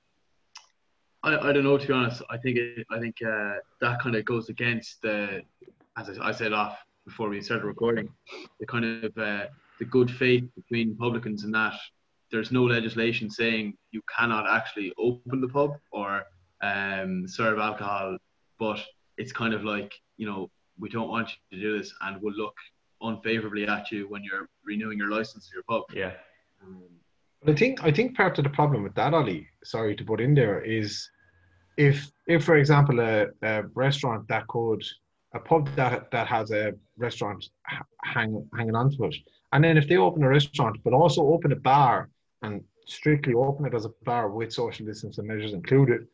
[1.22, 2.22] I, I don't know to be honest.
[2.30, 5.42] I think it, I think uh, that kind of goes against the,
[5.96, 8.08] as I, I said off before we started recording,
[8.60, 9.46] the kind of uh,
[9.78, 11.74] the good faith between publicans and that
[12.30, 16.24] there's no legislation saying you cannot actually open the pub or
[16.62, 18.16] um, serve alcohol,
[18.58, 18.80] but
[19.16, 22.34] it's kind of like you know we don't want you to do this and we'll
[22.34, 22.54] look
[23.02, 25.84] unfavorably at you when you're renewing your license to your pub.
[25.94, 26.12] Yeah.
[26.62, 26.82] Um,
[27.42, 30.20] but I think I think part of the problem with that, Ali, sorry to put
[30.20, 31.08] in there, is
[31.76, 34.82] if if for example a, a restaurant that could
[35.36, 37.40] a pub that that has a restaurant
[38.14, 39.16] hang, hanging on to it
[39.52, 42.10] and then if they open a restaurant, but also open a bar
[42.42, 46.06] and strictly open it as a bar with social distancing measures included,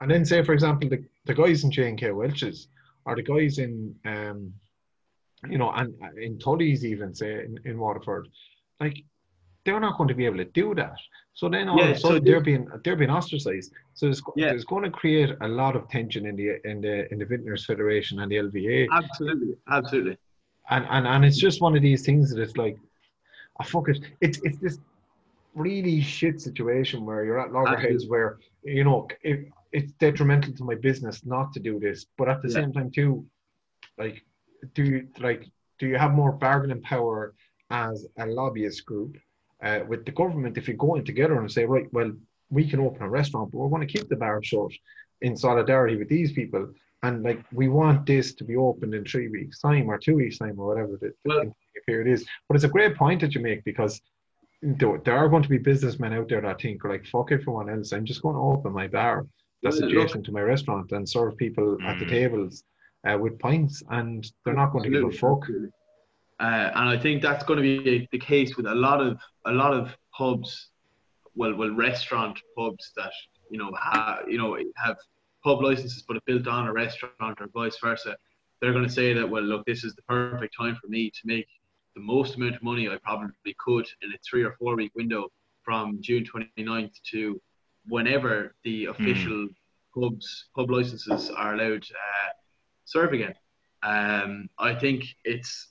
[0.00, 2.68] and then say, for example, the, the guys in J&K Walsh's
[3.04, 4.52] or the guys in, um,
[5.48, 8.28] you know, and in Tully's even, say, in, in Waterford,
[8.78, 9.02] like,
[9.64, 10.96] they're not going to be able to do that.
[11.40, 13.72] So then all yeah, of a sudden so they're being they're being ostracized.
[13.94, 14.48] So there's, yeah.
[14.50, 17.64] there's going to create a lot of tension in the in the in the Vintners
[17.64, 18.88] Federation and the LVA.
[18.92, 20.18] Absolutely, absolutely
[20.70, 22.76] and and and it's just one of these things that it's like,
[23.58, 24.00] I oh, fuck it.
[24.20, 24.78] It's it's this
[25.54, 30.74] really shit situation where you're at loggerheads where you know it, it's detrimental to my
[30.76, 32.54] business not to do this, but at the yeah.
[32.54, 33.24] same time too,
[33.98, 34.24] like,
[34.74, 35.46] do you like
[35.78, 37.34] do you have more bargaining power
[37.70, 39.16] as a lobbyist group
[39.62, 42.12] uh, with the government if you go in together and say right, well,
[42.50, 44.72] we can open a restaurant, but we're going to keep the bar shut
[45.20, 46.68] in solidarity with these people
[47.02, 50.38] and like we want this to be opened in three weeks time or two weeks
[50.38, 51.54] time or whatever the, well,
[51.86, 54.00] period is but it's a great point that you make because
[54.62, 58.04] there are going to be businessmen out there that think like fuck everyone else i'm
[58.04, 59.26] just going to open my bar
[59.62, 61.84] that's adjacent look, to my restaurant and serve people mm.
[61.84, 62.10] at the mm.
[62.10, 62.64] tables
[63.08, 65.46] uh, with pints and they're not going to give a fuck
[66.40, 69.52] uh, and I think that's going to be the case with a lot of a
[69.52, 70.70] lot of pubs,
[71.34, 73.12] well, well, restaurant pubs that
[73.50, 74.96] you know have you know have
[75.44, 78.16] pub licenses but are built on a restaurant or vice versa,
[78.60, 81.20] they're going to say that, well, look, this is the perfect time for me to
[81.24, 81.46] make
[81.94, 85.28] the most amount of money I probably could in a three or four week window
[85.62, 87.40] from June 29th to
[87.86, 88.90] whenever the hmm.
[88.90, 89.54] official mm.
[89.94, 92.30] pubs pub licenses are allowed to uh,
[92.84, 93.34] serve again.
[93.82, 95.68] Um, I think it's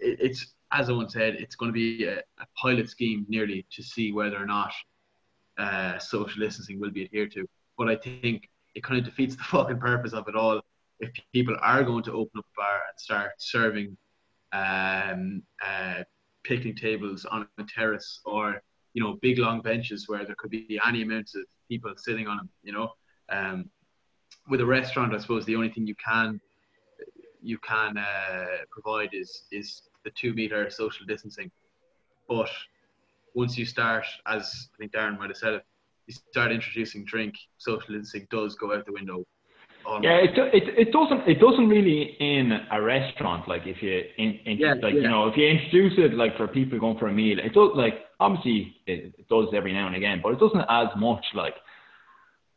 [0.00, 3.82] it, it's as Owen said, it's going to be a, a, pilot scheme nearly to
[3.82, 4.72] see whether or not
[5.56, 9.42] uh, social distancing will be adhered to but I think it kind of defeats the
[9.44, 10.60] fucking purpose of it all
[11.00, 13.96] if people are going to open up a bar and start serving
[14.52, 16.02] um, uh,
[16.44, 20.80] picnic tables on a terrace or you know big long benches where there could be
[20.86, 22.92] any amount of people sitting on them, you know.
[23.30, 23.70] Um,
[24.48, 26.40] with a restaurant, I suppose the only thing you can
[27.44, 31.50] you can uh, provide is is the two meter social distancing.
[32.28, 32.48] But
[33.34, 35.64] once you start, as I think Darren might have said it,
[36.06, 39.24] you start introducing drink, social distancing does go out the window.
[40.00, 44.38] Yeah, it, it it doesn't it doesn't really in a restaurant like if you in,
[44.46, 45.00] in Yeah, like yeah.
[45.00, 47.72] you know if you introduce it like for people going for a meal it does
[47.74, 51.56] like obviously it, it does every now and again but it doesn't as much like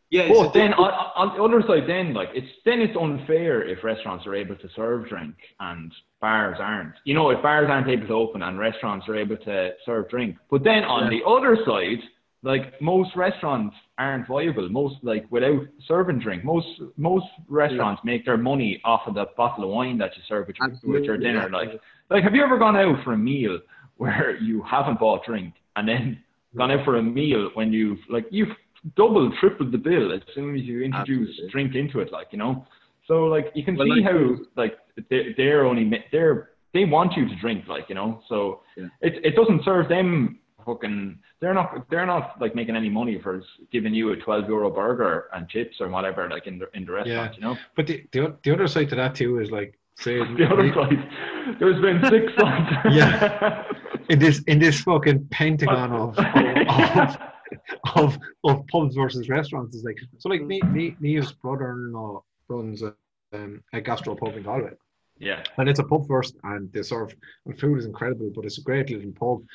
[0.10, 3.68] Yeah, but so then on, on the other side, then like it's then it's unfair
[3.68, 5.92] if restaurants are able to serve drink and
[6.22, 6.94] bars aren't.
[7.04, 10.38] You know, if bars aren't able to open and restaurants are able to serve drink.
[10.50, 12.00] But then on the other side,
[12.42, 14.70] like most restaurants aren't viable.
[14.70, 16.46] Most like without serving drink.
[16.46, 20.48] Most most restaurants make their money off of the bottle of wine that you serve
[20.48, 21.50] with, with your dinner.
[21.52, 21.58] yeah.
[21.58, 23.60] Like like have you ever gone out for a meal
[23.98, 26.24] where you haven't bought drink and then
[26.56, 28.56] gone out for a meal when you've like you've
[28.96, 31.50] doubled, triple the bill as soon as you introduce Absolutely.
[31.52, 32.66] drink into it, like you know.
[33.08, 34.78] So like you can Well, see like- how like
[35.10, 38.22] they, they're only they're they want you to drink, like you know.
[38.30, 38.88] So Yeah.
[39.02, 41.20] it it doesn't serve them fucking.
[41.40, 45.28] They're not they're not like making any money for giving you a twelve euro burger
[45.34, 47.56] and chips or whatever like in the in the restaurant, you know.
[47.76, 51.58] But the, the the other side to that too is like say The other side,
[51.60, 52.70] there's been six sides.
[52.92, 53.64] Yeah.
[54.10, 57.18] in this in this fucking pentagon of of, of
[57.96, 62.94] of of pubs versus restaurants is like so like Ne- Ne- Neve's brother-in-law runs a,
[63.34, 64.72] um, a gastro pub in Galway
[65.20, 65.44] yeah.
[65.58, 67.14] and it's a pub first and they serve
[67.46, 69.46] and food is incredible but it's a great little pub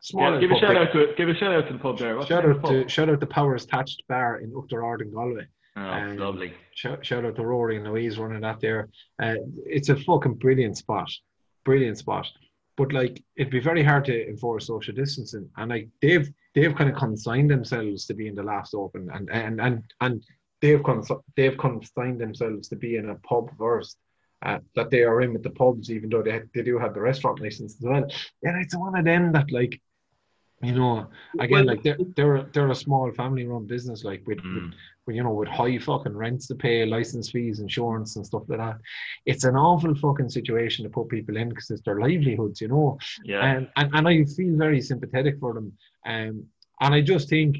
[0.00, 1.98] small Yeah, give a shout like- out to give a shout out to the pub
[1.98, 2.16] there.
[2.16, 5.46] What's shout out the to shout out to Powers Thatched Bar in Oughterard in Galway
[5.76, 6.54] Oh, um, lovely.
[6.74, 8.88] Shout, shout out to Rory and Louise running that there.
[9.22, 9.34] Uh,
[9.64, 11.08] it's a fucking brilliant spot,
[11.64, 12.26] brilliant spot.
[12.78, 16.88] But like, it'd be very hard to enforce social distancing, and like they've they've kind
[16.90, 20.24] of consigned themselves to being the last open, and and and and
[20.62, 23.98] they've cons- they've consigned themselves to be in a pub first.
[24.40, 27.00] Uh, that they are in with the pubs, even though they they do have the
[27.00, 28.04] restaurant license as well.
[28.44, 29.80] And it's one of them that like,
[30.62, 31.08] you know,
[31.40, 34.54] again, Well- like they're they're they're a small family run business, like with Mm.
[34.54, 34.74] with,
[35.08, 38.78] you know, with high fucking rents to pay, license fees, insurance, and stuff like that.
[39.26, 42.98] It's an awful fucking situation to put people in because it's their livelihoods, you know.
[43.24, 43.44] Yeah.
[43.44, 45.72] And, and and I feel very sympathetic for them.
[46.06, 46.44] Um,
[46.80, 47.58] and I just think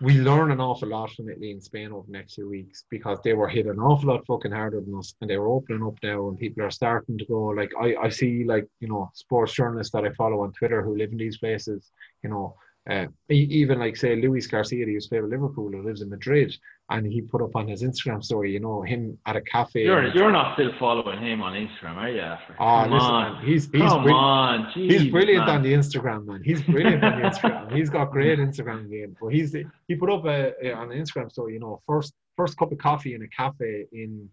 [0.00, 3.18] we learn an awful lot from Italy and Spain over the next few weeks because
[3.24, 5.96] they were hit an awful lot fucking harder than us, and they were opening up
[6.02, 7.46] now, and people are starting to go.
[7.46, 10.96] Like I, I see, like you know, sports journalists that I follow on Twitter who
[10.96, 11.90] live in these places,
[12.22, 12.54] you know,
[12.88, 16.56] uh, even like say Luis Garcia, who's favorite Liverpool, who lives in Madrid,
[16.90, 19.84] and he put up on his Instagram story, you know, him at a cafe.
[19.84, 22.20] You're and- you're not still following him on Instagram, are you?
[22.20, 22.54] After?
[22.58, 23.32] Oh, Come listen, on.
[23.34, 25.56] man, he's he's Come brill- on, He's brilliant man.
[25.56, 26.42] on the Instagram, man.
[26.42, 27.76] He's brilliant on the Instagram.
[27.76, 29.14] He's got great Instagram game.
[29.20, 29.54] But he's
[29.88, 32.78] he put up a, a- on the Instagram story, you know, first first cup of
[32.78, 34.28] coffee in a cafe in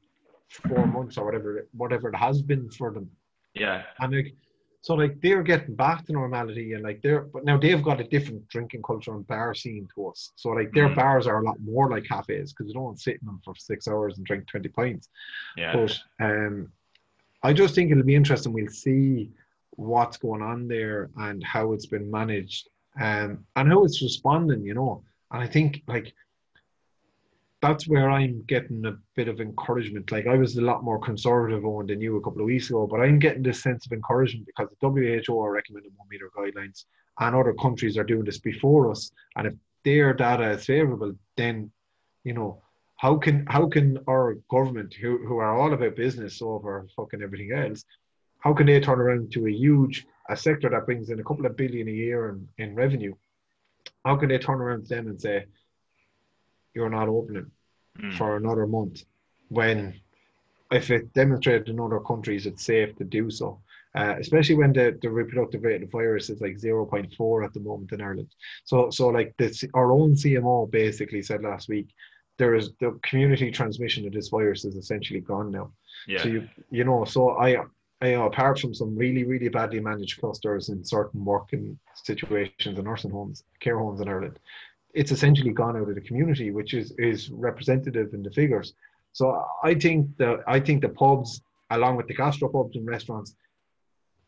[0.69, 3.09] four months or whatever whatever it has been for them.
[3.55, 4.33] Yeah, And like
[4.85, 8.07] so like they're getting back to normality and like they're but now they've got a
[8.15, 10.19] different drinking culture and bar scene to us.
[10.41, 10.95] So like their Mhm.
[11.01, 13.87] bars are a lot more like cafes because you don't sit in them for six
[13.91, 15.05] hours and drink twenty pints.
[15.57, 15.73] yeah.
[15.75, 15.91] But
[16.27, 16.55] um,
[17.47, 18.53] I just think it'll be interesting.
[18.53, 19.31] We'll see
[19.71, 22.63] what's going on there and how it's been managed
[23.07, 25.03] um, and how it's responding, you know.
[25.31, 26.13] And I think like
[27.61, 30.11] that's where I'm getting a bit of encouragement.
[30.11, 32.87] Like I was a lot more conservative on than you a couple of weeks ago,
[32.87, 34.89] but I'm getting this sense of encouragement because the
[35.25, 36.85] WHO are recommending one meter guidelines
[37.19, 39.11] and other countries are doing this before us.
[39.35, 41.71] And if their data is favorable, then
[42.25, 42.61] you know
[42.97, 47.51] how can how can our government who, who are all about business over fucking everything
[47.51, 47.85] else
[48.39, 51.45] how can they turn around to a huge a sector that brings in a couple
[51.45, 53.13] of billion a year in, in revenue
[54.03, 55.45] how can they turn around to them and say
[56.75, 57.49] you're not opening
[57.99, 58.13] Mm.
[58.17, 59.05] for another month
[59.47, 59.93] when
[60.69, 63.61] if it demonstrated in other countries it's safe to do so
[63.95, 67.59] uh, especially when the, the reproductive rate of the virus is like 0.4 at the
[67.61, 68.27] moment in Ireland
[68.65, 71.87] so so like this our own CMO basically said last week
[72.37, 75.71] there is the community transmission of this virus is essentially gone now
[76.07, 76.21] yeah.
[76.21, 77.63] so you you know, so I,
[78.01, 83.11] I apart from some really really badly managed clusters in certain working situations in nursing
[83.11, 84.37] homes, care homes in Ireland,
[84.99, 88.73] it's essentially gone out of the community, which is is representative in the figures.
[89.19, 89.23] So
[89.63, 91.41] I think the I think the pubs,
[91.77, 93.35] along with the gastropubs and restaurants,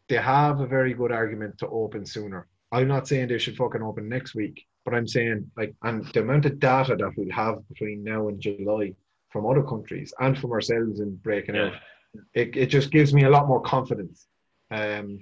[0.09, 2.41] they have a very good argument to open sooner.
[2.71, 6.21] I'm not saying they should fucking open next week, but I'm saying like, and the
[6.21, 8.93] amount of data that we'll have between now and July,
[9.31, 11.67] from other countries and from ourselves in breaking Yeah.
[11.67, 11.73] out.
[12.33, 14.27] It, it just gives me a lot more confidence.
[14.71, 15.19] Um,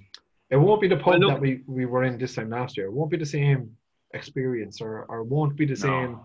[0.50, 2.88] it won't be the pub Well, that we, we were in this time last year.
[2.88, 3.76] It won't be the same
[4.16, 6.20] experience or, or won't be the same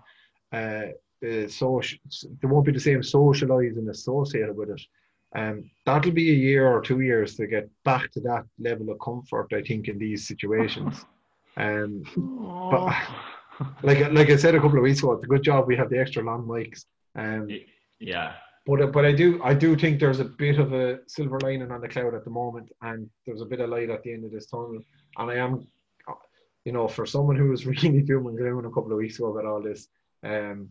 [0.53, 0.87] uh,
[1.21, 1.99] the social,
[2.41, 4.81] there won't be the same socializing associated with it.
[5.35, 8.99] Um, that'll be a year or two years to get back to that level of
[9.01, 11.05] comfort, I think, in these situations.
[11.57, 12.05] Um,
[12.71, 12.95] but
[13.83, 15.91] like like I said a couple of weeks ago, it's a good job we have
[15.91, 16.85] the extra long mics.
[17.17, 17.49] Um,
[17.99, 18.35] yeah.
[18.67, 21.81] but but I do I do think there's a bit of a silver lining on
[21.81, 24.31] the cloud at the moment, and there's a bit of light at the end of
[24.31, 24.79] this tunnel.
[25.19, 25.67] And I am,
[26.65, 29.29] you know, for someone who was really doom and gloom a couple of weeks ago
[29.33, 29.89] about all this,
[30.23, 30.69] um,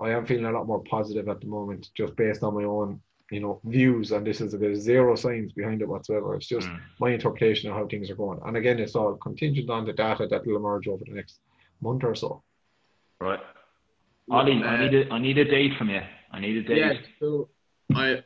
[0.00, 3.00] I am feeling a lot more positive at the moment, just based on my own,
[3.30, 4.12] you know, views.
[4.12, 6.34] And this is there's zero science behind it whatsoever.
[6.34, 6.80] It's just Mm.
[7.00, 8.40] my interpretation of how things are going.
[8.44, 11.40] And again, it's all contingent on the data that will emerge over the next
[11.80, 12.42] month or so.
[13.20, 13.40] Right.
[14.30, 16.00] Ollie, I Uh, need a I need a date from you.
[16.30, 16.78] I need a date.
[16.78, 17.48] Yeah, so
[17.94, 18.22] I,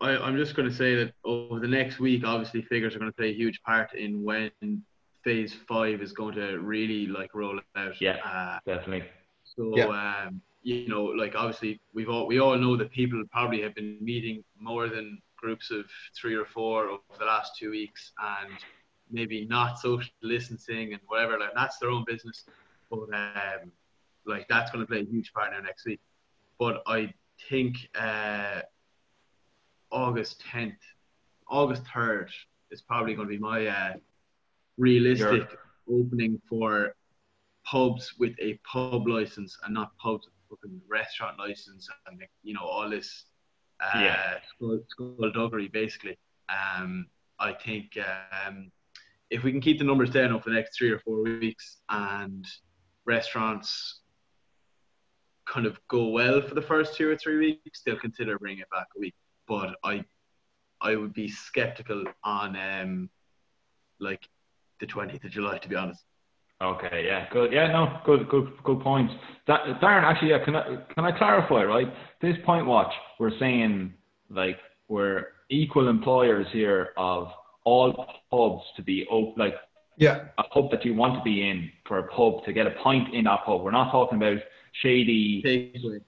[0.00, 3.10] I I'm just going to say that over the next week, obviously figures are going
[3.10, 4.50] to play a huge part in when
[5.24, 8.00] phase five is going to really like roll out.
[8.00, 8.16] Yeah.
[8.24, 9.08] Uh, Definitely.
[9.44, 10.24] so Yeah.
[10.26, 13.98] um, you know, like obviously we've all we all know that people probably have been
[14.00, 15.86] meeting more than groups of
[16.20, 18.52] three or four over the last two weeks, and
[19.10, 21.38] maybe not social distancing and whatever.
[21.38, 22.44] Like that's their own business,
[22.90, 23.72] but um,
[24.26, 26.00] like that's going to play a huge part now next week.
[26.58, 27.14] But I
[27.48, 28.62] think uh,
[29.90, 30.76] August 10th,
[31.48, 32.28] August 3rd
[32.70, 33.94] is probably going to be my uh,
[34.78, 35.48] realistic
[35.90, 36.94] opening for
[37.66, 42.54] pubs with a pub license and not pubs with a fucking restaurant license and you
[42.54, 43.24] know all this
[43.80, 44.38] uh, Yeah.
[44.54, 46.16] skull, skullduggery basically.
[46.48, 47.06] Um,
[47.38, 47.98] I think
[48.46, 48.70] um,
[49.30, 52.44] if we can keep the numbers down over the next three or four weeks and
[53.04, 54.00] restaurants
[55.46, 58.70] kind of go well for the first two or three weeks, they'll consider bringing it
[58.70, 59.14] back a week.
[59.46, 60.04] But I,
[60.80, 63.10] I would be skeptical on um,
[64.00, 64.28] like
[64.80, 66.00] the 20th of July, to be honest.
[66.60, 67.52] Okay, yeah, good.
[67.52, 69.14] Yeah, no, good, good, good points.
[69.46, 71.86] That Darren, actually, yeah, can I can I clarify, right?
[72.20, 73.94] This pint watch, we're saying
[74.28, 74.58] like
[74.88, 77.28] we're equal employers here of
[77.64, 79.54] all pubs to be open, like
[79.98, 82.72] Yeah, a pub that you want to be in for a pub to get a
[82.82, 83.62] pint in that pub.
[83.62, 84.38] We're not talking about
[84.82, 86.00] shady Takeaway.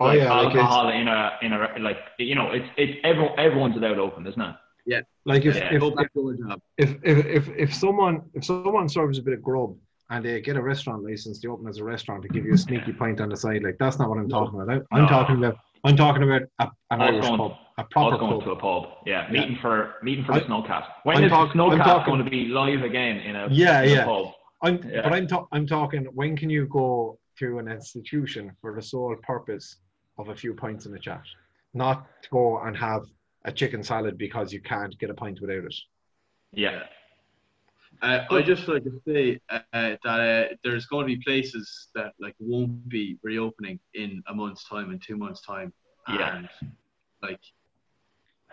[0.00, 3.38] oh like, yeah, like alcohol in a in a like you know it's it's everyone
[3.38, 4.56] everyone's allowed open, isn't it?
[5.24, 5.74] Like if, Yeah.
[5.74, 6.60] if, Hope that's job.
[6.78, 9.76] if, if if if someone if someone serves a bit of grub
[10.10, 12.58] and they get a restaurant license, they open as a restaurant to give you a
[12.58, 13.62] sneaky pint on the side.
[13.62, 14.82] Like that's not what I'm talking about.
[14.90, 15.08] I, I'm No.
[15.08, 18.32] talking about I'm talking about a, an Us Irish going- pub, a Us proper going
[18.32, 18.44] pub.
[18.44, 19.32] to a pub, yeah, Yeah.
[19.40, 20.86] meeting for meeting for I- the snowcast.
[21.04, 23.88] When I'm is talk- the talking- going to be live again in a Yeah, in
[23.90, 24.04] a yeah.
[24.04, 24.26] pub?
[24.62, 25.02] I'm Yeah.
[25.02, 29.16] but I'm ta- I'm talking when can you go to an institution for the sole
[29.22, 29.76] purpose
[30.18, 31.22] of a few pints in a chat,
[31.72, 33.02] not to go and have
[33.44, 35.74] a chicken salad because you can't get a pint without it.
[36.52, 36.82] Yeah,
[38.02, 42.12] Uh, I just like to say uh, that uh, there's going to be places that
[42.20, 45.72] like won't be reopening in a month's time, in two months' time,
[46.08, 46.36] Yeah.
[46.36, 46.48] and
[47.22, 47.40] like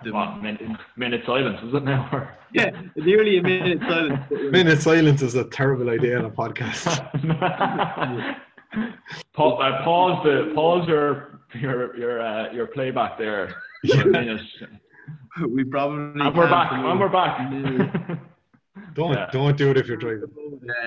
[0.04, 0.62] the what minute,
[0.96, 2.30] minute silence is it now?
[2.54, 4.22] Yeah, nearly a minute silence.
[4.52, 6.86] Minute silence is a terrible idea on a podcast.
[9.34, 13.56] Pa- uh, pause the pause your your your uh, your playback there
[13.88, 16.70] for we probably And we're can't back.
[16.70, 18.20] promote, And we're back.
[18.94, 19.30] Don't Yeah.
[19.32, 20.30] don't do it if you're driving.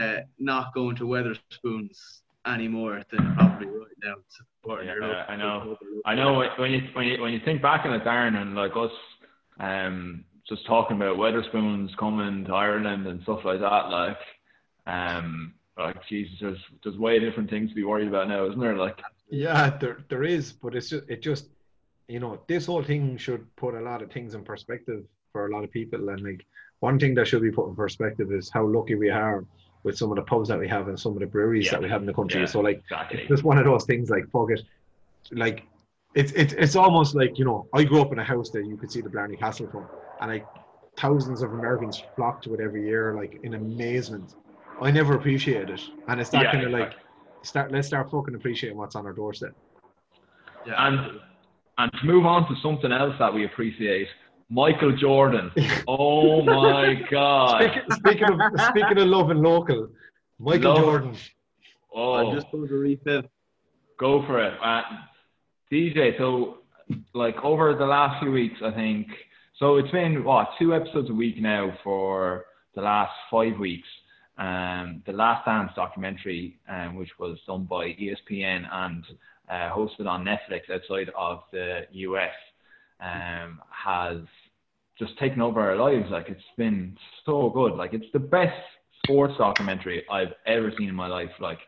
[0.01, 4.15] uh, not going to Wetherspoons anymore than probably right now.
[4.29, 5.77] supporting Yeah, your uh, I know.
[6.05, 8.55] I know when- when you when you when you think back on it, Darren, and
[8.55, 8.91] like us,
[9.61, 14.19] um, just talking about Wetherspoons coming to Ireland and stuff like that, like,
[14.87, 18.77] um, like Jesus, there's there's way different things to be worried about now, isn't there?
[18.77, 21.47] Like, Yeah, there there is, but it's just it just
[22.11, 25.53] you know this whole thing should put a lot of things in perspective for a
[25.55, 26.45] lot of people, and like
[26.81, 29.45] one thing that should be put in perspective is how lucky we are
[29.85, 31.73] with some of the pubs that we have and some of the breweries Yeah.
[31.73, 32.41] that we have in the country.
[32.41, 33.21] Yeah, so like exactly.
[33.21, 34.63] it's just one of those things like fuck it,
[35.33, 35.63] like
[36.15, 38.77] it's it's it's almost like you know I grew up in a house that you
[38.77, 39.87] could see the Blarney Castle from,
[40.21, 40.47] and like
[40.97, 44.35] thousands of Americans flock to it every year like in amazement.
[44.83, 46.95] I never appreciated it, and it's that Yeah, kind of like
[47.43, 49.55] start let's start fucking appreciating what's on our doorstep.
[50.67, 50.87] Yeah.
[50.87, 51.21] And
[51.81, 54.09] and to move on to something else that we appreciate,
[54.51, 55.51] Michael Jordan.
[55.89, 57.63] Oh my God!
[57.63, 59.89] Speaking, speaking of speaking of love and local,
[60.39, 60.85] Michael Love.
[60.85, 61.17] Jordan.
[61.95, 63.23] Oh, I'm just going to refill.
[63.99, 64.55] Go for it.
[64.63, 64.83] Uh,
[65.73, 66.59] DJ, so
[67.15, 69.09] like over the last few weeks, I think,
[69.59, 73.89] so it's been what, two episodes a week now for the last five weeks.
[74.39, 79.05] Um, the Last Dance documentary, um, which was done by ESPN and
[79.51, 82.35] uh, hosted on Netflix outside of the US,
[83.01, 84.19] um, has
[84.99, 86.11] just taken over our lives.
[86.11, 86.97] Like it's been
[87.27, 87.73] so good.
[87.75, 88.61] Like it's the best
[89.05, 91.31] sports documentary I've ever seen in my life.
[91.41, 91.59] Like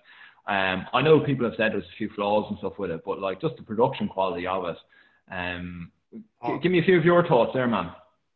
[0.47, 3.21] um, I know people have said there's a few flaws and stuff with it, but
[3.21, 4.77] like just the production quality of it.
[5.31, 5.91] Um,
[6.43, 6.59] Oh.
[6.59, 7.91] Give me a few of your thoughts there, man.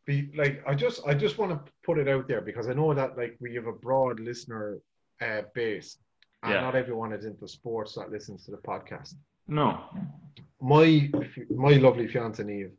[0.07, 2.91] Be like I just I just want to put it out there because I know
[2.93, 4.79] that like we have a broad listener
[5.21, 5.97] uh, base,
[6.41, 6.61] and Yeah.
[6.61, 9.13] not everyone is into sports that listens to the podcast.
[9.47, 9.79] No.
[10.61, 11.09] my
[11.49, 12.71] my lovely fiance Neve,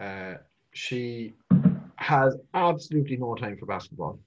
[0.00, 0.34] uh,
[0.72, 1.34] she
[1.96, 4.18] has absolutely no time for basketball.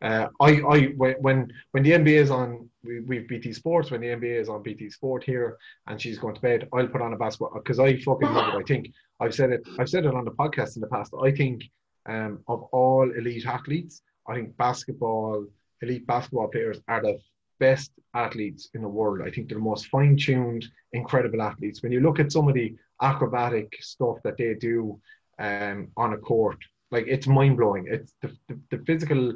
[0.00, 3.90] Uh, I, I when when the NBA is on, we we've BT Sports.
[3.90, 5.56] When the NBA is on BT Sport here,
[5.86, 8.58] and she's going to bed, I'll put on a basketball because I fucking love it.
[8.58, 9.66] I think I've said it.
[9.78, 11.12] I've said it on the podcast in the past.
[11.20, 11.64] I think
[12.06, 15.46] um, of all elite athletes, I think basketball
[15.82, 17.18] elite basketball players are the
[17.58, 19.26] best athletes in the world.
[19.26, 21.82] I think they're the most fine-tuned, incredible athletes.
[21.82, 25.00] When you look at some of the acrobatic stuff that they do
[25.38, 26.58] um, on a court,
[26.90, 27.86] like it's mind-blowing.
[27.88, 29.34] It's the, the, the physical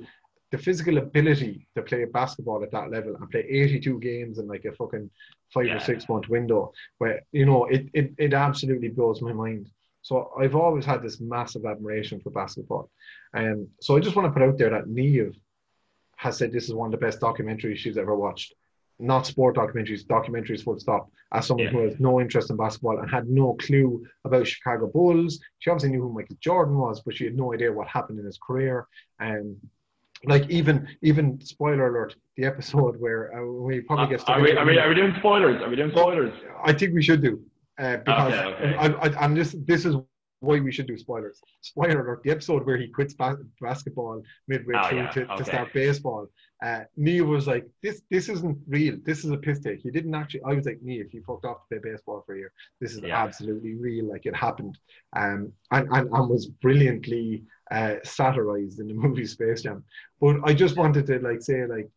[0.51, 4.67] the physical ability to play basketball at that level and play 82 games in like
[4.67, 5.09] a fucking
[5.53, 5.77] five Yeah.
[5.77, 9.71] or six month window where you know it, it it absolutely blows my mind
[10.03, 12.91] so I've always had this massive admiration for basketball
[13.33, 15.35] and um, so I just want to put out there that Neve
[16.25, 18.51] has said this is one of the best documentaries she's ever watched
[18.99, 21.03] not sport documentaries documentaries full stop
[21.37, 21.73] as someone Yeah.
[21.73, 23.89] who has no interest in basketball and had no clue
[24.29, 27.73] about Chicago Bulls she obviously knew who Michael Jordan was but she had no idea
[27.79, 28.77] what happened in his career
[29.19, 29.57] and
[30.33, 30.77] like even
[31.11, 34.79] even spoiler alert the episode where uh, we probably get stuck Are we, are, we,
[34.79, 35.61] are we doing spoilers?
[35.63, 36.35] Are we doing spoilers?
[36.71, 37.35] I think we should do
[37.83, 38.77] uh, because Okay, okay.
[38.85, 39.95] I, I, I'm just this is
[40.43, 41.41] why we should do spoilers.
[41.61, 45.45] Spoiler alert: the episode where he quits bas- basketball midway Oh, through yeah, to, to
[45.45, 46.27] start baseball.
[46.63, 48.97] Uh, Neil was like, "This this isn't real.
[49.05, 50.43] This is a piss take." He didn't actually.
[50.45, 52.93] I was like, "Neil, if you fucked off to play baseball for a year, this
[52.93, 53.23] is Yeah.
[53.25, 54.07] absolutely real.
[54.13, 54.79] Like it happened."
[55.15, 59.85] Um, and and, and was brilliantly uh, satirized in the movie Space Jam.
[60.21, 61.89] But I just wanted to like say like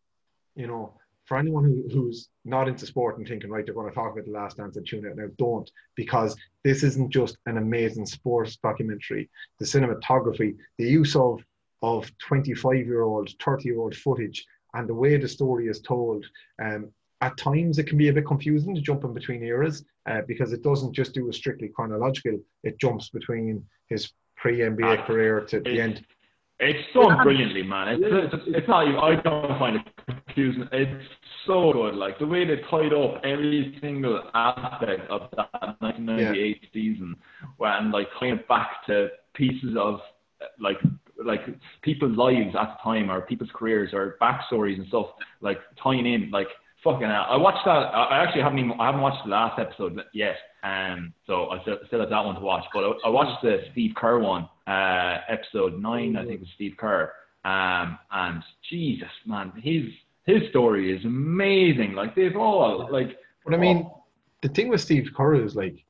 [0.54, 0.94] you know,
[1.26, 4.24] for anyone who, who's not into sport and thinking, right, they're going to talk about
[4.24, 8.56] the last dance and tune it now, don't, because this isn't just an amazing sports
[8.56, 9.28] documentary.
[9.58, 11.42] The cinematography, the use of
[11.82, 16.24] of 25 year old, 30 year old footage, and the way the story is told.
[16.62, 20.20] Um, at times, it can be a bit confusing to jump in between eras uh,
[20.26, 22.38] because it doesn't just do a strictly chronological.
[22.62, 26.04] It jumps between his pre NBA Ah, career to the end.
[26.60, 28.02] It's done brilliantly, man.
[28.02, 29.95] It's, it's, it's not I don't find it
[30.36, 30.68] confusing.
[30.72, 31.04] It's
[31.46, 31.94] so good.
[31.94, 37.16] Like the way they tied up every single aspect of that 1998 season,
[37.60, 40.00] and like tying it back to pieces of
[40.60, 40.78] like
[41.24, 41.40] like
[41.82, 45.06] people's lives at the time, or people's careers, or backstories and stuff.
[45.40, 46.48] Like tying in, like
[46.84, 47.26] fucking hell.
[47.28, 47.70] I watched that.
[47.70, 48.72] I actually haven't even.
[48.78, 50.36] I haven't watched the last episode yet.
[50.62, 52.64] Um, so I still, still have that one to watch.
[52.74, 56.16] But I, I watched the Steve Kerr one, uh, episode nine.
[56.16, 57.12] I think it was Steve Kerr.
[57.44, 59.84] Um, and Jesus, man, his
[60.26, 61.94] his story is amazing.
[61.94, 63.16] Like they've all like.
[63.44, 63.88] But I mean,
[64.42, 65.84] the thing with Steve Kerr is like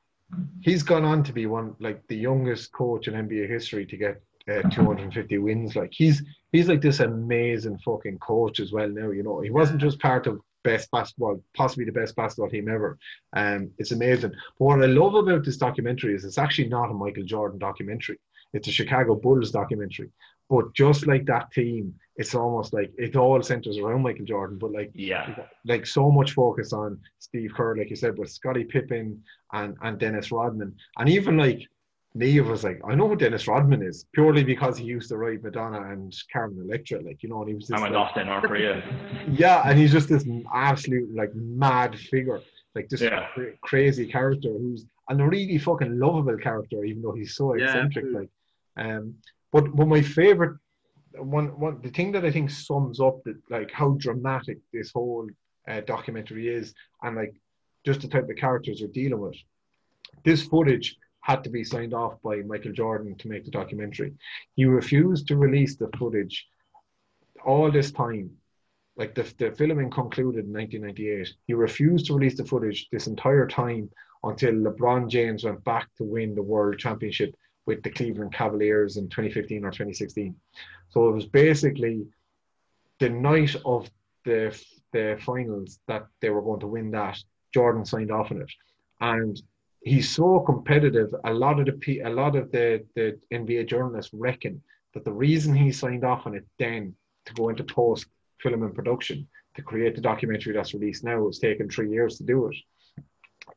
[0.61, 4.22] he's gone on to be one like the youngest coach in NBA history to get
[4.49, 5.74] uh, 250 wins.
[5.74, 6.22] Like he's
[6.53, 8.89] he's like this amazing fucking coach as well.
[8.89, 12.68] Now you know he wasn't just part of best basketball, possibly the best basketball team
[12.68, 12.99] ever.
[13.34, 14.32] Um, it's amazing.
[14.59, 18.18] But what I love about this documentary is it's actually not a Michael Jordan documentary.
[18.53, 20.11] It's a Chicago Bulls documentary.
[20.49, 24.59] But just like that team, it's almost like it all centers around Michael Jordan.
[24.59, 25.44] But like Yeah.
[25.64, 29.22] like so much focus on Steve Kerr, like you said, with Scottie Pippen
[29.53, 31.66] and and Dennis Rodman, and even like
[32.14, 35.42] Neve was like, I know who Dennis Rodman is purely because he used to write
[35.42, 38.44] Madonna and Carmen Electra, like you know, and he was I'm went like- off North
[38.44, 38.82] Korea.
[39.28, 40.24] yeah, and he's just this
[40.55, 42.40] absolute like mad figure,
[42.77, 43.27] like this Yeah.
[43.35, 48.05] cra- crazy character who's and a really fucking lovable character, even though he's so eccentric.
[48.07, 48.18] true.
[48.20, 48.31] like,
[48.85, 49.05] um,
[49.53, 50.57] but but my favorite
[51.37, 55.27] one one the thing that I think sums up that like how dramatic this whole
[55.70, 57.35] uh, documentary is, and like
[57.89, 59.37] just the type of characters they're dealing with.
[60.24, 60.89] This footage
[61.20, 64.12] had to be signed off by Michael Jordan to make the documentary.
[64.57, 66.37] He refused to release the footage
[67.45, 68.31] all this time
[68.97, 73.47] like the, the filming concluded in 1998 he refused to release the footage this entire
[73.47, 73.90] time
[74.24, 77.34] until lebron james went back to win the world championship
[77.66, 80.34] with the cleveland cavaliers in 2015 or 2016
[80.88, 82.07] so it was basically
[82.99, 83.90] the night of
[84.24, 84.59] the
[84.92, 87.18] the finals that they were going to win that.
[87.53, 88.51] Jordan signed off on it.
[89.01, 89.40] And
[89.80, 94.61] he's so competitive a lot of the a lot of the the nba journalists reckon
[94.94, 96.94] that the reason he signed off on it then
[97.26, 98.07] to go into post
[98.41, 101.26] film and production to create the documentary that's released now.
[101.26, 102.57] It's taken three years to do it.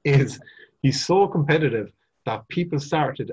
[0.03, 0.39] is
[0.81, 1.91] he's so competitive
[2.25, 3.31] that people started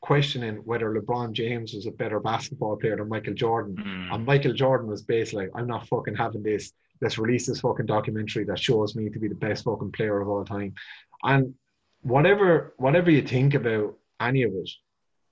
[0.00, 3.76] questioning whether LeBron James was a better basketball player than Michael Jordan.
[3.76, 4.14] Mm.
[4.14, 6.72] And Michael Jordan was basically like, I'm not fucking having this.
[7.00, 10.28] Let's release this fucking documentary that shows me to be the best fucking player of
[10.28, 10.74] all time.
[11.22, 11.54] And
[12.02, 14.70] whatever whatever you think about any of it,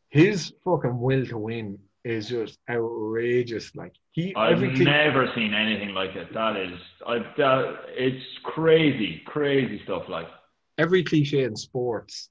[0.08, 3.74] his fucking will to win is just outrageous.
[3.74, 6.32] Like he I've everything never seen anything like it.
[6.34, 10.08] That is, I've that, it's crazy, crazy stuff.
[10.08, 10.28] Like,
[10.78, 12.28] every cliche in sports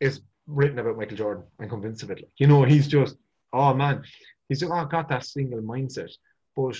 [0.00, 1.44] is written about Michael Jordan.
[1.58, 2.18] I'm convinced of it.
[2.18, 3.16] Like, you know, he's just,
[3.52, 4.04] oh man,
[4.48, 6.10] he's just, oh, got that single mindset.
[6.54, 6.76] But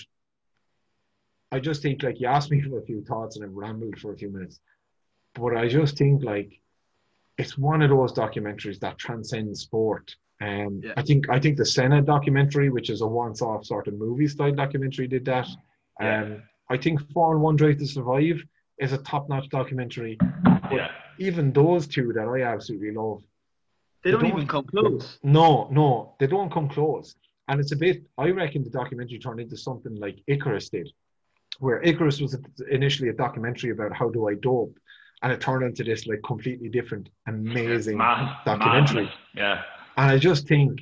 [1.51, 4.13] I just think, like, you asked me for a few thoughts and I've rambled for
[4.13, 4.61] a few minutes.
[5.35, 6.61] But I just think, like,
[7.39, 10.17] it's one of those documentaries that transcends sport.
[10.41, 10.93] Um, Yeah.
[10.97, 15.07] I think I think the Senna documentary, which is a once-off sort of movie-style documentary,
[15.09, 15.49] did that.
[16.01, 16.23] Yeah.
[16.23, 18.45] Um, I think Formula One Drive to Survive
[18.79, 20.19] is a top-notch documentary.
[20.45, 23.23] But yeah, even those two that I absolutely love,
[24.03, 25.19] They don't don't- even come close.
[25.23, 27.17] no, no, they don't come close.
[27.49, 30.93] And it's a bit, I reckon the documentary turned into something like Icarus did,
[31.61, 32.37] where Icarus was
[32.71, 34.77] initially a documentary about how do I dope.
[35.23, 39.11] And it turned into this like completely different, amazing Mad- documentary.
[39.35, 39.63] Yeah,
[39.97, 40.81] And I just think,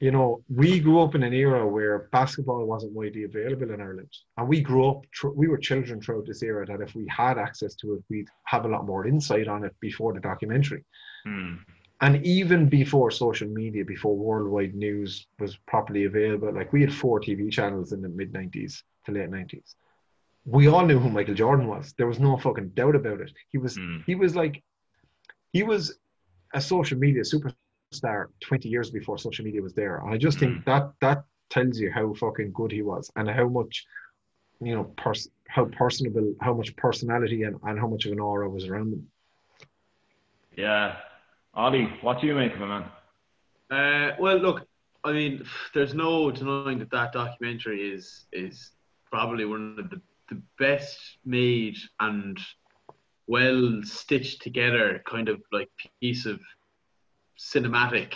[0.00, 4.08] you know, we grew up in an era where basketball wasn't widely available in Ireland.
[4.38, 7.74] And we grew up, we were children throughout this era that if we had access
[7.76, 10.84] to it, we'd have a lot more insight on it before the documentary.
[11.24, 11.56] Hmm.
[12.00, 17.20] And even before social media, before worldwide news was properly available, like we had four
[17.20, 19.74] TV channels in the mid 90s to late 90s.
[20.46, 21.92] We all knew who Michael Jordan was.
[21.98, 23.32] There was no fucking doubt about it.
[23.50, 24.02] He was, Mm.
[24.06, 24.62] he was like,
[25.52, 25.98] he was
[26.54, 27.54] a social media superstar
[27.92, 29.98] 20 years before social media was there.
[29.98, 33.48] And I just think that that tells you how fucking good he was and how
[33.48, 33.84] much,
[34.60, 38.48] you know, pers- how personable, how much personality and, and how much of an aura
[38.48, 39.08] was around him.
[40.56, 40.96] yeah.
[41.52, 42.84] Ollie, what do you make of it, man?
[43.70, 44.66] Uh, well, look,
[45.02, 48.70] I mean, there's no denying that that documentary is is
[49.10, 52.38] probably one of the, the best made and
[53.26, 55.70] well stitched together kind of like
[56.00, 56.38] piece of
[57.40, 58.12] cinematic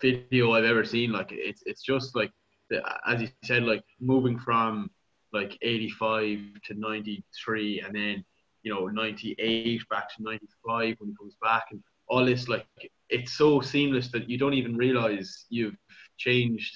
[0.00, 1.12] video I've ever seen.
[1.12, 2.32] Like it's it's just like
[2.70, 4.90] the- as you said, like moving from
[5.32, 8.24] like 85 to 93 and then
[8.62, 12.66] you know 98 back to 95 when he comes back and all this like
[13.10, 15.76] it's so seamless that you don't even realize you've
[16.16, 16.74] changed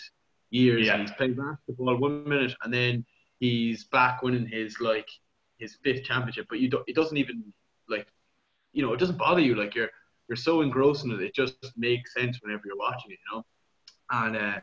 [0.50, 0.94] years Yeah.
[0.94, 3.04] and he's playing basketball one minute and then
[3.38, 5.08] he's back winning his like
[5.58, 7.52] his fifth championship but you don't it doesn't even
[7.88, 8.06] like
[8.72, 9.90] you know it doesn't bother you like you're
[10.30, 13.44] you're so engrossed in it it just makes sense whenever you're watching it you know?
[14.10, 14.60] And uh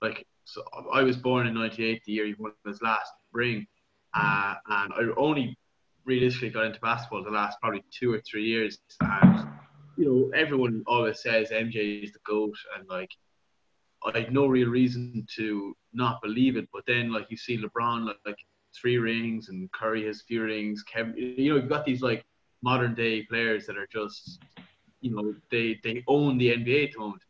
[0.00, 3.66] like so I was born in 98 the year he won his last ring.
[4.14, 5.56] Uh, and I only
[6.04, 8.78] realistically got into basketball the last probably two or three years.
[9.00, 9.48] And
[9.96, 13.10] you know everyone always says MJ is the GOAT and like
[14.04, 16.68] I had no real reason to not believe it.
[16.72, 18.38] But then like you see LeBron like, like
[18.80, 20.82] three rings and Curry has few rings.
[20.84, 22.24] Kevin you know you've got these like
[22.62, 24.40] modern day players that are just
[25.00, 27.22] you know they they own the NBA at the moment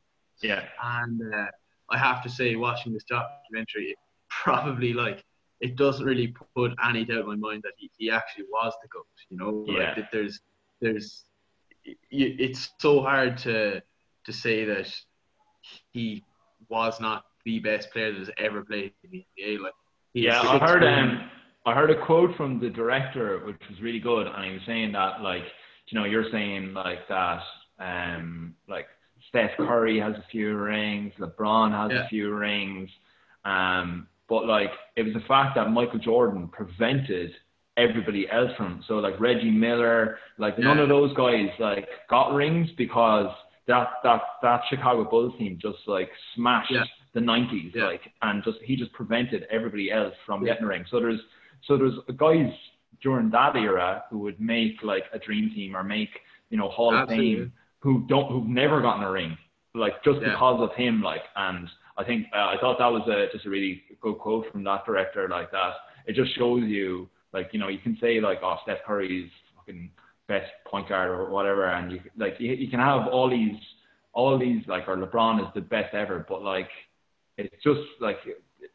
[0.43, 1.47] Yeah, and uh,
[1.91, 3.99] I have to say, watching this documentary, it
[4.29, 5.25] probably like
[5.61, 8.89] it doesn't really put any doubt in my mind that he, he actually was the
[8.89, 9.07] goat.
[9.29, 9.79] You know, Yeah.
[9.79, 10.41] like that there's
[10.81, 11.25] there's
[12.11, 13.83] it's so hard to
[14.25, 14.89] to say that
[15.93, 16.25] he
[16.69, 19.61] was not the best player that has ever played in the NBA.
[19.61, 19.73] Like,
[20.15, 20.41] yeah.
[20.41, 21.31] I heard um,
[21.67, 24.93] I heard a quote from the director, which was really good, and he was saying
[24.93, 25.45] that like,
[25.89, 27.43] you know, you're saying like that,
[27.81, 28.87] um, like
[29.29, 32.05] Steph Curry has a few rings, LeBron has Yeah.
[32.05, 32.91] a few rings,
[33.45, 37.33] um, but like it was the fact that Michael Jordan prevented
[37.77, 38.83] everybody else from.
[38.87, 43.33] So like Reggie Miller, like none of those guys like got rings because
[43.67, 46.85] that that that Chicago Bulls team just like smashed Yeah.
[47.13, 47.87] the 90s, Yeah.
[47.87, 50.53] like, and just he just prevented everybody else from Yeah.
[50.53, 50.85] getting a ring.
[50.91, 51.21] So there's
[51.63, 52.53] so there's guys
[53.03, 56.11] during that era who would make like a dream team or make
[56.51, 57.33] you know Hall Absolutely.
[57.33, 59.37] of Fame who don't who've never gotten a ring,
[59.75, 60.31] like just Yeah.
[60.33, 61.23] because of him, like.
[61.37, 61.69] And
[61.99, 64.85] I think uh, I thought that was a, just a really good quote from that
[64.87, 65.75] director, like that.
[66.07, 69.91] It just shows you, like you know, you can say like, oh, Steph Curry's fucking
[70.29, 73.57] best point guard or whatever, and you like you, you can have all these,
[74.13, 76.69] all these like, or LeBron is the best ever, but like,
[77.37, 78.19] it's just like,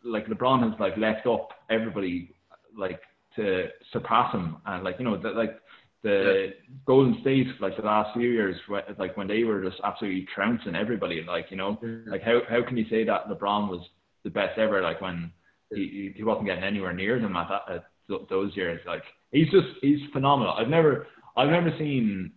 [0.03, 2.31] like LeBron has like left up everybody
[2.77, 3.01] like
[3.35, 5.59] to surpass him, and like you know that like
[6.05, 6.53] the
[6.85, 8.55] Golden State like the last few years,
[8.99, 12.77] like when they were just absolutely trouncing everybody, like you know, like how how can
[12.77, 13.83] you say that LeBron was
[14.23, 14.83] the best ever?
[14.83, 15.31] Like when
[15.73, 18.79] he he wasn't getting anywhere near them at that at those years.
[18.85, 19.01] Like
[19.31, 20.53] he's just he's phenomenal.
[20.53, 22.33] I've never I've never seen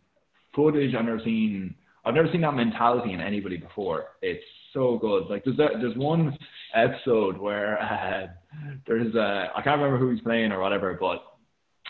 [0.57, 0.95] footage.
[0.95, 1.75] I've never seen.
[2.07, 4.07] I've never seen that mentality in anybody before.
[4.23, 4.43] It's
[4.73, 5.25] so good.
[5.29, 6.39] Like there's a, there's one
[6.75, 8.29] episode where uh,
[8.87, 11.23] there's a I can't remember who he's playing or whatever, but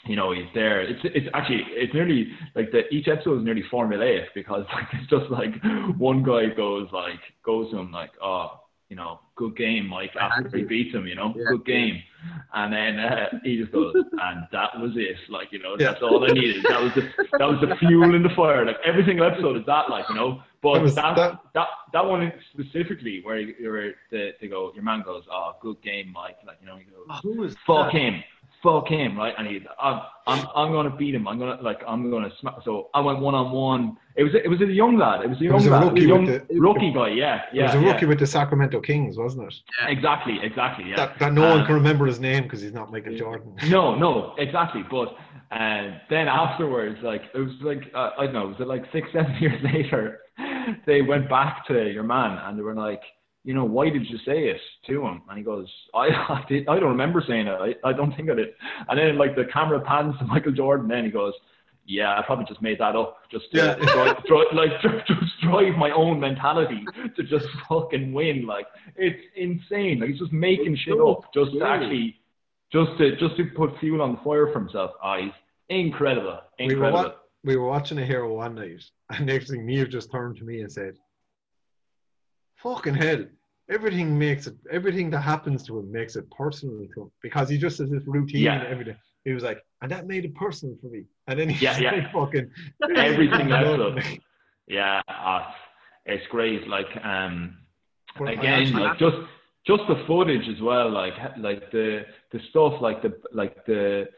[0.06, 0.80] you know he's there.
[0.82, 5.10] It's it's actually it's nearly like the each episode is nearly formulaic because like it's
[5.10, 5.52] just like
[5.98, 10.56] one guy goes like goes to him like oh you know good game Mike after
[10.56, 11.44] he beats him you know Yeah.
[11.50, 12.02] good game
[12.54, 15.90] and then uh, he just goes and that was it like you know Yeah.
[15.92, 17.02] that's all I needed that was the
[17.38, 20.14] that was the fuel in the fire like every single episode is that like you
[20.14, 24.84] know but That that, that- that that one specifically where where the, they go your
[24.84, 27.98] man goes oh good game Mike like you know he goes Oh, Who fuck that?
[27.98, 28.22] him,
[28.62, 29.34] fuck him, right?
[29.38, 31.26] And he, I'm, I'm, I'm gonna beat him.
[31.28, 32.54] I'm gonna like, I'm gonna smack.
[32.64, 33.96] So I went one on one.
[34.16, 35.22] It was, it was a young lad.
[35.24, 35.84] It was a young was a lad.
[35.84, 37.08] rookie young the- rookie guy.
[37.10, 37.66] Yeah, He yeah.
[37.66, 37.92] was a yeah.
[37.92, 39.54] rookie with the Sacramento Kings, wasn't it?
[39.82, 40.90] Yeah, Exactly, exactly.
[40.90, 40.96] Yeah.
[40.96, 43.54] That, that no one Um, can remember his name because he's not Michael Jordan.
[43.68, 44.82] no, no, exactly.
[44.90, 45.14] But
[45.50, 49.08] uh, then afterwards, like it was like uh, I don't know, was it like six,
[49.12, 50.18] seven years later?
[50.86, 53.00] They went back to your man and they were like,
[53.48, 55.22] you know, why did you say it to him?
[55.28, 57.58] And he goes, I, I did, I don't remember saying it.
[57.84, 58.48] I, I don't think I did.
[58.88, 60.86] And then like the camera pans to Michael Jordan.
[60.88, 61.32] Then he goes,
[61.86, 63.74] yeah, I probably just made that up, just to Yeah.
[63.94, 66.84] drive, drive, like just drive my own mentality
[67.16, 68.44] to just fucking win.
[68.46, 70.00] Like it's insane.
[70.00, 72.20] Like he's just making It's shit so up just to actually
[72.70, 74.90] just to just to put fuel on the fire for himself.
[75.02, 75.32] Ah, he's
[75.70, 77.02] incredible, We were, incredible.
[77.04, 80.44] wa- we were watching a hero one night, and next thing Neve just turned to
[80.44, 80.94] me and said,
[82.62, 83.24] "Fucking hell."
[83.70, 84.54] Everything makes it.
[84.70, 88.02] Everything that happens to him makes it personal to him because he just has this
[88.06, 88.60] routine Yeah.
[88.60, 88.96] and everything.
[89.24, 91.04] He was like, and that made it personal for me.
[91.26, 91.90] And then he's Yeah, yeah.
[91.92, 92.50] like, fucking
[92.96, 94.02] Everything else,
[94.66, 95.54] yeah, ah,
[96.06, 96.66] it's great.
[96.68, 97.58] Like um,
[98.26, 99.16] again, like just
[99.66, 100.90] just the footage as well.
[100.90, 104.08] Like like the the stuff, like the like the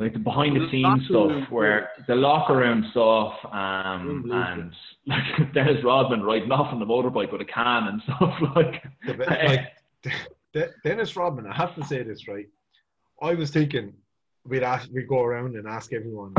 [0.00, 4.72] like the behind the The scenes stuff, room where the locker room stuff, um, and
[5.06, 8.82] like Dennis Rodman riding off on the motorbike with a can and stuff like.
[9.06, 9.72] the be- like
[10.52, 12.48] De- Dennis Rodman, I have to say this right.
[13.22, 13.92] I was thinking
[14.44, 16.32] we'd ask, we'd go around and ask everyone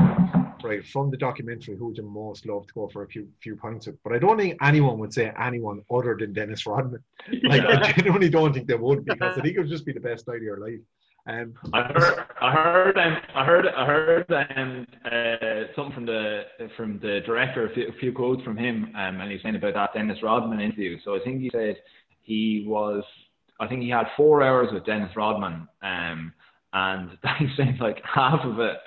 [0.63, 3.55] right from the documentary who would you most love to go for a few few
[3.55, 3.97] points with.
[4.03, 7.03] But I don't think anyone would say anyone other than Dennis Rodman.
[7.43, 9.99] Like I genuinely don't think they would because I think it would just be the
[9.99, 10.79] best night of your life.
[11.27, 16.43] Um, I heard, I heard, um, I heard, I heard um, uh, something from the
[16.75, 19.55] from the director, a few, a few quotes from him, um, and he was saying
[19.55, 20.97] about that Dennis Rodman interview.
[21.05, 21.75] So I think he said
[22.21, 23.03] he was,
[23.59, 26.33] I think he had four hours with Dennis Rodman, um,
[26.73, 28.77] and he's saying like half of it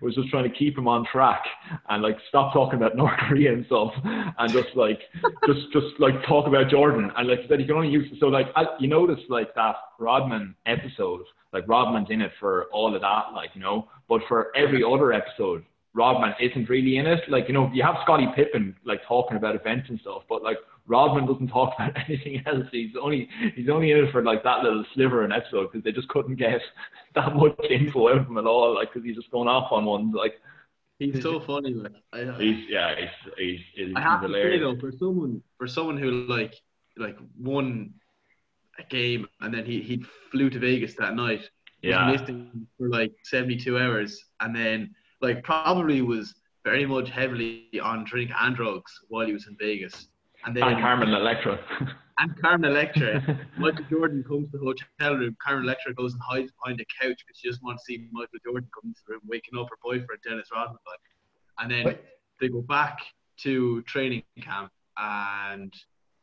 [0.00, 1.42] was just trying to keep him on track
[1.88, 5.00] and like stop talking about North Korea and stuff, and just like
[5.46, 8.26] just just like talk about Jordan, and like he said he can only use so
[8.26, 11.24] like I, you notice like that Rodman episode
[11.54, 15.12] like Rodman's in it for all of that, like, you know, but for every other
[15.12, 15.64] episode,
[15.94, 17.20] Rodman isn't really in it.
[17.28, 20.56] Like, you know, you have Scottie Pippen like talking about events and stuff, but like
[20.86, 22.66] Rodman doesn't talk about anything else.
[22.70, 25.92] He's only he's only in it for like that little sliver in episode because they
[25.92, 26.60] just couldn't get
[27.14, 28.74] that much info out of him at all.
[28.74, 30.12] Like, because he's just going off on one.
[30.12, 30.40] Like,
[30.98, 31.74] He's so funny.
[31.74, 34.60] Like I, he's yeah, he's he's, he's, I have he's to say hilarious.
[34.62, 36.54] though, for someone for someone who like
[36.96, 37.94] like won
[38.78, 41.48] a game and then he he flew to Vegas that night,
[41.82, 42.10] Yeah.
[42.10, 47.68] was missing for like seventy two hours, and then like probably was very much heavily
[47.82, 50.08] on drink and drugs while he was in Vegas,
[50.46, 51.58] and then And Carmen Electra.
[52.18, 53.40] and Carmen Electra.
[53.58, 55.36] Michael Jordan comes to the hotel room.
[55.44, 58.38] Carmen Electra goes and hides behind the couch because she doesn't want to see Michael
[58.44, 60.78] Jordan come into the room, waking up her boyfriend Dennis Rodman.
[60.86, 61.00] Like,
[61.60, 62.04] and then What?
[62.40, 62.98] they go back
[63.42, 65.72] to training camp and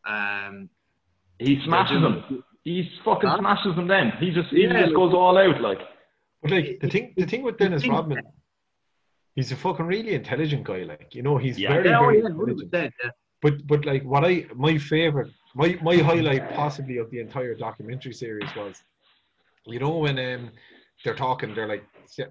[0.07, 0.69] um,
[1.39, 2.43] he smashes they're them.
[2.63, 3.39] He fucking Huh?
[3.39, 3.87] smashes them.
[3.87, 5.59] Then he just he Yeah, just like- goes all out.
[5.61, 5.79] Like,
[6.41, 8.19] but like the thing, the thing with Dennis thing- Rodman,
[9.35, 10.83] he's a fucking really intelligent guy.
[10.83, 11.69] Like you know, he's Yeah.
[11.73, 12.71] very, Yeah, oh, yeah, intelligent.
[12.71, 13.09] 100%, yeah.
[13.41, 18.13] But but like what I my favorite my my highlight possibly of the entire documentary
[18.13, 18.75] series was,
[19.65, 20.51] you know when um
[21.03, 21.83] they're talking they're like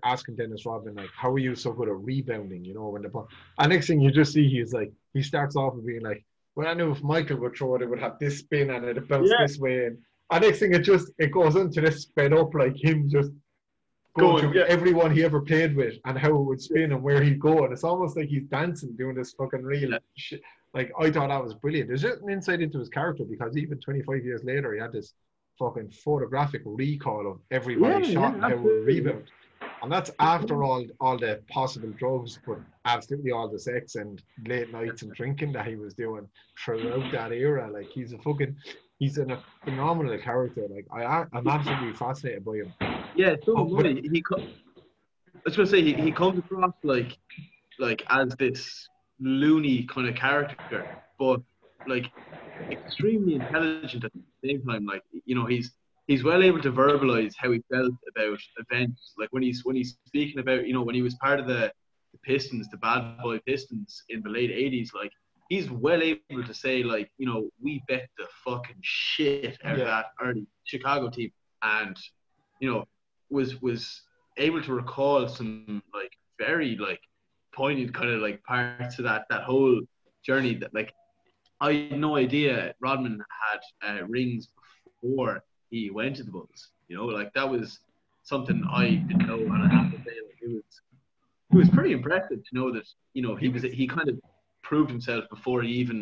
[0.05, 3.09] asking Dennis Rodman like how are you so good at rebounding you know when the
[3.09, 6.25] ball and next thing you just see he's like he starts off with being like
[6.55, 9.09] well I knew if Michael would throw it it would have this spin and it
[9.09, 9.45] bounce Yeah.
[9.47, 9.99] this way and,
[10.31, 13.31] and next thing it just it goes into this sped up like him just
[14.17, 14.67] going Going, through yeah.
[14.69, 17.73] everyone he ever played with and how it would spin and where he'd go and
[17.73, 19.99] it's almost like he's dancing doing this fucking real Yeah.
[20.17, 20.43] shit
[20.75, 21.89] like I thought that was brilliant.
[21.89, 25.15] There's just an insight into his character because even 25 years later, he had this
[25.59, 29.01] fucking photographic recall of everybody Yeah, shot yeah, and how it would absolutely.
[29.01, 29.31] rebound.
[29.83, 34.71] And that's after all all the possible drugs, but absolutely all the sex and late
[34.71, 36.29] nights and drinking that he was doing
[36.63, 37.71] throughout that era.
[37.73, 38.57] Like he's a fucking,
[38.99, 40.67] he's an, a phenomenal character.
[40.71, 42.75] Like I, I'm absolutely fascinated by him.
[43.17, 43.87] Yeah, so Oh, but-.
[43.87, 47.17] He, co- I was gonna say he, he comes across like
[47.79, 48.87] like as this
[49.21, 50.87] loony kind of character,
[51.19, 51.41] but
[51.87, 52.11] like
[52.73, 54.87] extremely intelligent at the same time.
[54.87, 55.73] Like you know, he's
[56.07, 59.15] he's well able to verbalize how he felt about events.
[59.19, 61.73] Like when he's when he's speaking about you know when he was part of the,
[62.13, 65.13] the Pistons, the bad boy Pistons in the late '80s, like
[65.49, 69.83] he's well able to say like you know we bet the fucking shit out Yeah.
[69.83, 71.31] of that early Chicago team,
[71.63, 71.97] and
[72.61, 72.85] you know
[73.31, 74.03] was was
[74.39, 77.01] able to recall some like very like
[77.61, 79.77] poignant kind of like parts of that that whole
[80.29, 80.91] journey that like
[81.67, 82.51] I had no idea
[82.87, 84.43] Rodman had uh, rings
[85.03, 85.33] before
[85.71, 86.61] he went to the Bulls.
[86.89, 87.67] You know, like that was
[88.33, 90.69] something I didn't know, and I have to say, like, it was
[91.53, 92.87] it was pretty impressive to know that
[93.17, 94.17] you know he was he kind of
[94.69, 95.99] proved himself before he even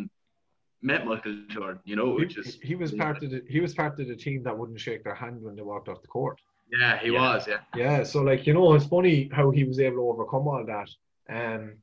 [0.91, 1.81] met Michael Jordan.
[1.91, 4.15] You know, which is he, he was part of the he was part of the
[4.25, 6.37] team that wouldn't shake their hand when they walked off the court.
[6.79, 7.21] yeah, he Yeah.
[7.27, 7.61] was yeah.
[7.83, 10.89] Yeah, so like you know, it's funny how he was able to overcome all that,
[11.29, 11.73] um,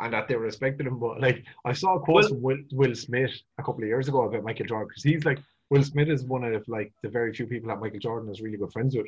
[0.00, 0.98] and that they respected him.
[0.98, 4.22] But like I saw a quote from Will, Will Smith a couple of years ago
[4.22, 5.38] about Michael Jordan because he's like
[5.70, 8.58] Will Smith is one of like the very few people that Michael Jordan is really
[8.58, 9.06] good friends with,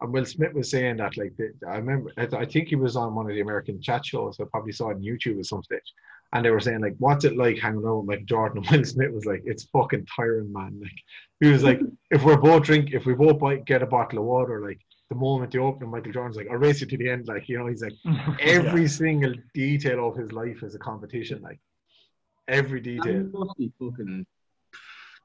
[0.00, 2.96] and Will Smith was saying that like the, I remember I I think he was
[2.96, 4.38] on one of the American chat shows.
[4.40, 5.92] I probably saw it on YouTube at some stage.
[6.32, 8.84] And they were saying like, "What's it like hanging out with Michael Jordan?" And Will
[8.84, 10.98] Smith was like, "It's fucking tiring, man." Like
[11.40, 11.80] he was like,
[12.10, 14.80] "If we're both drink, if we both buy, get a bottle of water, like
[15.10, 17.28] the moment you open Michael Jordan's like, I'll race you to the end.
[17.28, 17.94] Like, you know, he's like,
[18.40, 21.40] every single detail of his life is a competition.
[21.42, 21.60] Like,
[22.48, 23.14] every detail.
[23.14, 24.26] That must be fucking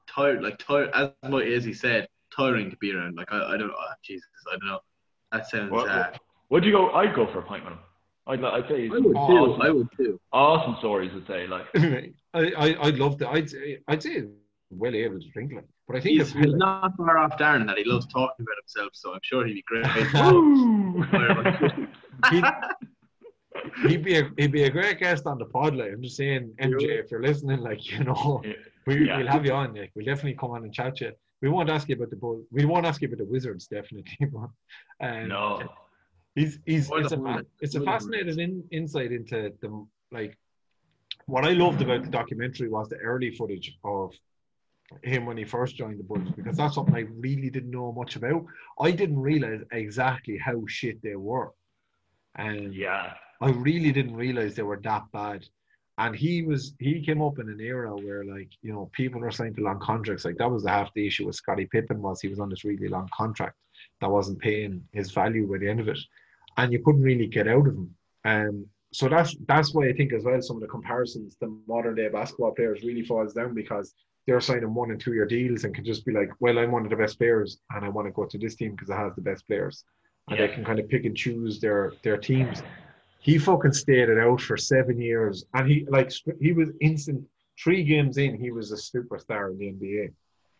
[0.06, 0.90] tired, like tired.
[0.94, 3.16] As much as he said, tiring to be around.
[3.16, 3.74] Like I, I don't know.
[3.78, 4.80] Oh, Jesus, I don't know.
[5.32, 5.70] That sounds.
[5.72, 6.10] What- uh,
[6.50, 6.90] Would you go?
[6.92, 7.80] I'd go for a pint with him.
[8.24, 9.62] I'd, li- I'd say I would awesome, too.
[9.62, 10.20] I would too.
[10.32, 11.10] awesome stories.
[11.12, 13.28] I'd say like I, I, I'd love to.
[13.28, 13.50] I'd
[13.88, 14.24] I'd say
[14.76, 17.78] well able to drink like, but I think He's, he's not far off Darren that
[17.78, 19.86] he loves talking about himself, so I'm sure he'd be great.
[22.30, 22.44] he'd,
[23.88, 25.74] he'd be a he'd be a great guest on the pod.
[25.76, 28.52] Like, I'm just saying, MJ, if you're listening, like, you know, Yeah.
[28.86, 29.18] we, Yeah.
[29.18, 29.74] we'll have you on.
[29.74, 31.12] Like, we'll definitely come on and chat to you.
[31.40, 32.44] We won't ask you about the bull.
[32.52, 34.04] We won't ask you about the wizards, definitely.
[34.32, 34.50] But,
[35.06, 35.68] um, no.
[36.34, 39.86] He's he's Or it's a fa- it's a Or the fascinating in, insight into the
[40.10, 40.38] like
[41.26, 44.12] what I loved about the documentary was the early footage of
[45.02, 48.16] him when he first joined the Bulls because that's something I really didn't know much
[48.16, 48.44] about.
[48.80, 51.52] I didn't realize exactly how shit they were,
[52.36, 53.14] and Yeah.
[53.40, 55.44] I really didn't realize they were that bad.
[55.98, 59.30] And he was he came up in an era where like you know people were
[59.30, 60.24] signed to long contracts.
[60.24, 62.64] Like that was the half the issue with Scottie Pippen was he was on this
[62.64, 63.56] really long contract
[64.00, 65.98] that wasn't paying his value by the end of it,
[66.56, 67.94] and you couldn't really get out of him.
[68.24, 71.94] Um, so that's that's why I think as well some of the comparisons to modern
[71.96, 73.94] day basketball players really falls down because
[74.26, 76.84] they're signing one and two year deals and can just be like, well, I'm one
[76.84, 79.14] of the best players and I want to go to this team because it has
[79.16, 79.84] the best players,
[80.28, 82.62] and they can kind of pick and choose their their teams.
[83.20, 87.24] He fucking stayed it out for seven years, and he like he was instant.
[87.62, 90.12] Three games in, he was a superstar in the NBA,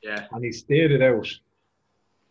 [0.02, 0.26] Yeah.
[0.30, 1.26] and he stayed it out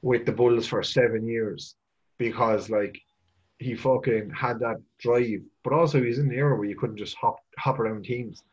[0.02, 1.76] with the Bulls for seven years
[2.18, 2.98] because like
[3.58, 7.16] he fucking had that drive, but also he's in the era where you couldn't just
[7.16, 8.44] hop hop around teams,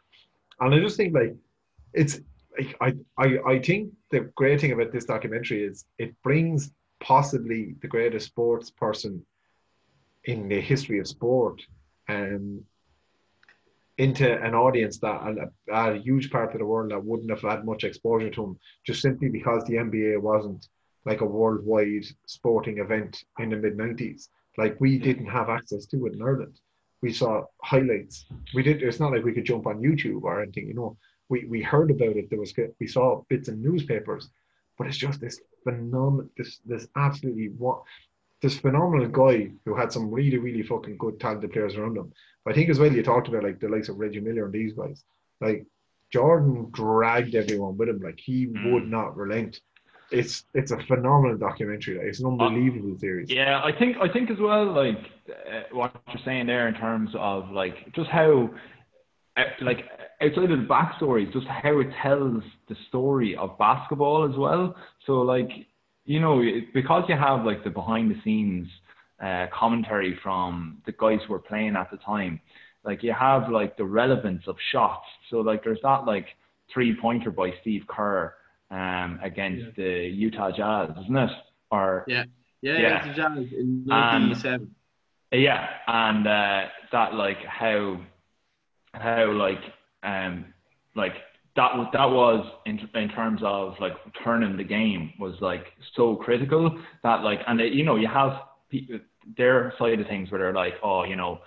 [0.60, 1.34] and I just think like
[1.92, 2.20] it's
[2.80, 7.88] I I I think the great thing about this documentary is it brings possibly the
[7.88, 9.24] greatest sports person
[10.24, 11.62] in the history of sport
[12.08, 12.64] um,
[13.98, 17.64] into an audience that a, a huge part of the world that wouldn't have had
[17.64, 20.68] much exposure to him just simply because the NBA wasn't
[21.04, 24.28] like a worldwide sporting event in the mid 90s.
[24.56, 26.58] Like we didn't have access to it in Ireland.
[27.00, 28.26] We saw highlights.
[28.54, 28.82] We did.
[28.82, 30.66] It's not like we could jump on YouTube or anything.
[30.66, 30.96] You know,
[31.28, 32.30] we we heard about it.
[32.30, 34.30] There was we saw bits in newspapers,
[34.76, 37.82] but it's just this phenomenal, this this absolutely what
[38.40, 42.12] this phenomenal guy who had some really, really fucking good talented players around him.
[42.44, 44.52] But I think as well you talked about like the likes of Reggie Miller and
[44.52, 45.02] these guys.
[45.40, 45.66] Like
[46.12, 48.00] Jordan dragged everyone with him.
[48.00, 48.72] Like he Mm.
[48.72, 49.60] would not relent.
[50.10, 51.98] It's it's a phenomenal documentary.
[51.98, 53.30] Like, it's an unbelievable series.
[53.30, 54.98] Yeah, I think I think as well, like
[55.28, 58.48] uh, what you're saying there in terms of like just how,
[59.36, 59.84] uh, like
[60.20, 64.74] outside of the backstory, just how it tells the story of basketball as well.
[65.06, 65.50] So like
[66.04, 66.42] you know
[66.74, 68.68] because you have like the behind the scenes
[69.22, 72.40] uh, commentary from the guys who were playing at the time,
[72.84, 75.06] like you have like the relevance of shots.
[75.30, 76.26] So like there's that like
[76.72, 78.34] three pointer by Steve Kerr
[78.70, 81.30] um, against the Utah Jazz, isn't it?
[81.70, 82.24] Or Yeah.
[82.60, 83.10] Yeah, Yeah.
[83.12, 84.74] a jazz in And- 1997.
[85.32, 86.62] yeah, and uh,
[86.92, 88.00] that like how
[88.92, 89.60] how like
[90.02, 90.44] um
[90.94, 91.12] like
[91.56, 93.94] that was that was in in terms of like
[94.24, 98.32] turning the game was like so critical that like and uh, you know you have
[99.36, 101.40] their side of things where they're like oh you know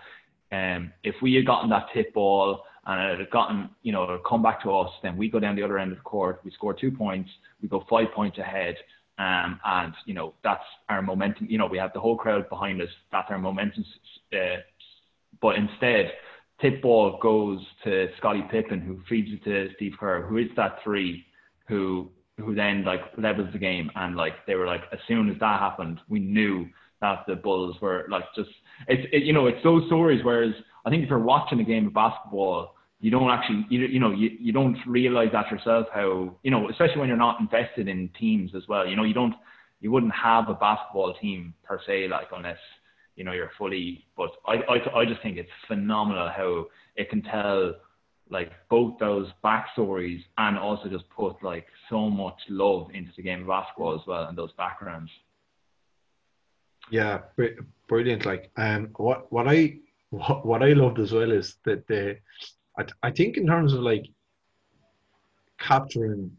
[0.52, 4.41] um, if we had gotten that tip ball and it had gotten, you know, come
[4.41, 6.74] back to us, then we go down the other end of the court, we score
[6.74, 7.30] two points,
[7.62, 8.76] we go five points ahead,
[9.18, 11.47] um, and you know that's our momentum.
[11.49, 12.89] You know, we have the whole crowd behind us.
[13.12, 13.86] That's our momentum.
[14.34, 14.58] Uh,
[15.41, 16.12] but instead,
[16.62, 20.78] tip ball goes to Scottie Pippen, who feeds it to Steve Kerr, who is that
[20.84, 21.26] three,
[21.68, 25.38] who who then like levels the game, and like they were like, as soon as
[25.39, 26.68] that happened, we knew
[27.01, 28.49] that the Bulls were like just
[28.88, 30.24] it's it, you know it's those stories.
[30.24, 30.53] Whereas
[30.86, 34.12] I think if you're watching a game of basketball, you don't actually you, you know
[34.12, 38.09] you, you don't realize that yourself how you know especially when you're not invested in
[38.20, 38.88] teams as well.
[38.88, 39.34] You know you don't
[39.82, 42.59] you wouldn't have a basketball team per se like unless
[43.16, 44.05] you know you're fully.
[44.16, 47.76] But I I I just think it's phenomenal how it can tell
[48.30, 53.41] like both those backstories and also just put like so much love into the game
[53.41, 55.12] of basketball as well and those backgrounds.
[56.89, 57.20] Yeah,
[57.88, 58.26] brilliant.
[58.26, 59.78] Like, um, what what I
[60.09, 62.18] what, what I loved as well is that the,
[62.78, 64.05] I, I think in terms of like
[65.59, 66.32] capturing,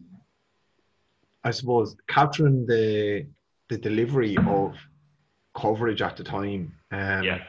[1.45, 3.27] I suppose capturing the
[3.69, 4.75] the delivery of
[5.55, 6.75] coverage at the time.
[6.91, 7.43] Um, yeah.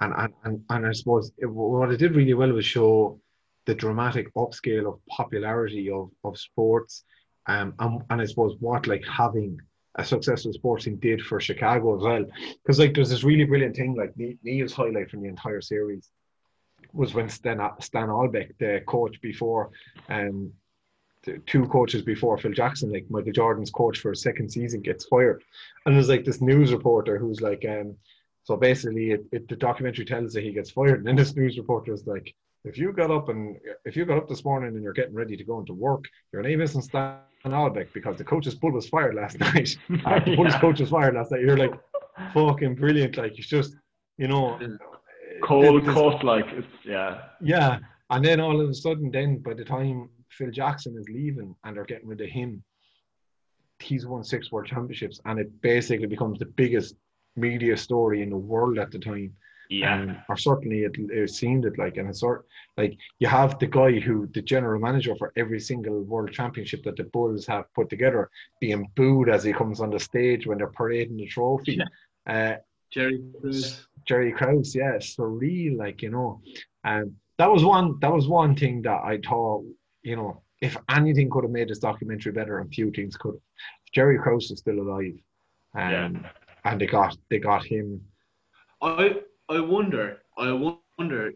[0.00, 3.20] And, and, and, and I suppose it, what it did really well was show
[3.66, 7.04] the dramatic upscale of popularity of, of sports
[7.46, 9.58] um, and, and I suppose what like having
[9.96, 12.24] a successful sports team did for Chicago as well.
[12.62, 16.10] Because like there's this really brilliant thing like Neil's highlight from the entire series
[16.92, 19.70] was when Stan, Stan Albeck, the coach before,
[20.08, 20.52] um,
[21.46, 25.42] two coaches before Phil Jackson, like Michael Jordan's coach for a second season, gets fired,
[25.86, 27.96] and there's like this news reporter who's like, um,
[28.44, 31.56] so basically, it, it, the documentary tells that he gets fired, and then this news
[31.56, 34.82] reporter is like, if you got up and if you got up this morning and
[34.82, 38.54] you're getting ready to go into work, your name isn't Stan Albeck because the coach's
[38.54, 39.76] bull was fired last night.
[40.06, 40.60] uh, the Bulls yeah.
[40.60, 41.42] coach was fired last night.
[41.42, 41.74] You're like,
[42.32, 43.16] fucking brilliant.
[43.16, 43.76] Like it's just,
[44.16, 44.58] you know,
[45.42, 46.24] cold cut.
[46.24, 47.22] Like it's yeah.
[47.40, 47.78] Yeah,
[48.10, 51.76] and then all of a sudden, then by the time Phil Jackson is leaving and
[51.76, 52.62] they're getting rid of him,
[53.78, 56.94] he's won six world championships, and it basically becomes the biggest
[57.36, 59.34] media story in the world at the time.
[59.70, 59.94] Yeah.
[59.94, 62.44] Um, or certainly it, it seemed it like, and it's sort
[62.76, 66.96] like you have the guy who the general manager for every single world championship that
[66.96, 68.30] the Bulls have put together
[68.60, 71.78] being booed as he comes on the stage when they're parading the trophy.
[71.78, 71.84] Yeah.
[72.26, 72.56] Uh,
[72.92, 73.86] Jerry Krause.
[74.06, 76.42] Jerry Krause, yes, yeah, surreal, like you know,
[76.84, 77.98] and um, that was one.
[78.00, 79.64] That was one thing that I thought,
[80.04, 83.40] you know, if anything could have made this documentary better, and few things could.
[83.92, 85.18] Jerry Krause is still alive,
[85.74, 86.10] um, yeah.
[86.64, 88.00] and they got they got him.
[88.80, 89.16] I
[89.48, 90.52] I wonder, I
[90.98, 91.32] wonder,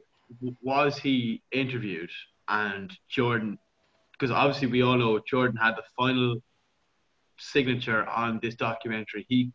[0.63, 2.11] was he interviewed
[2.49, 3.59] and Jordan,
[4.13, 6.43] because obviously we all know Jordan had the final
[7.39, 9.27] signature on this documentary.
[9.29, 9.53] He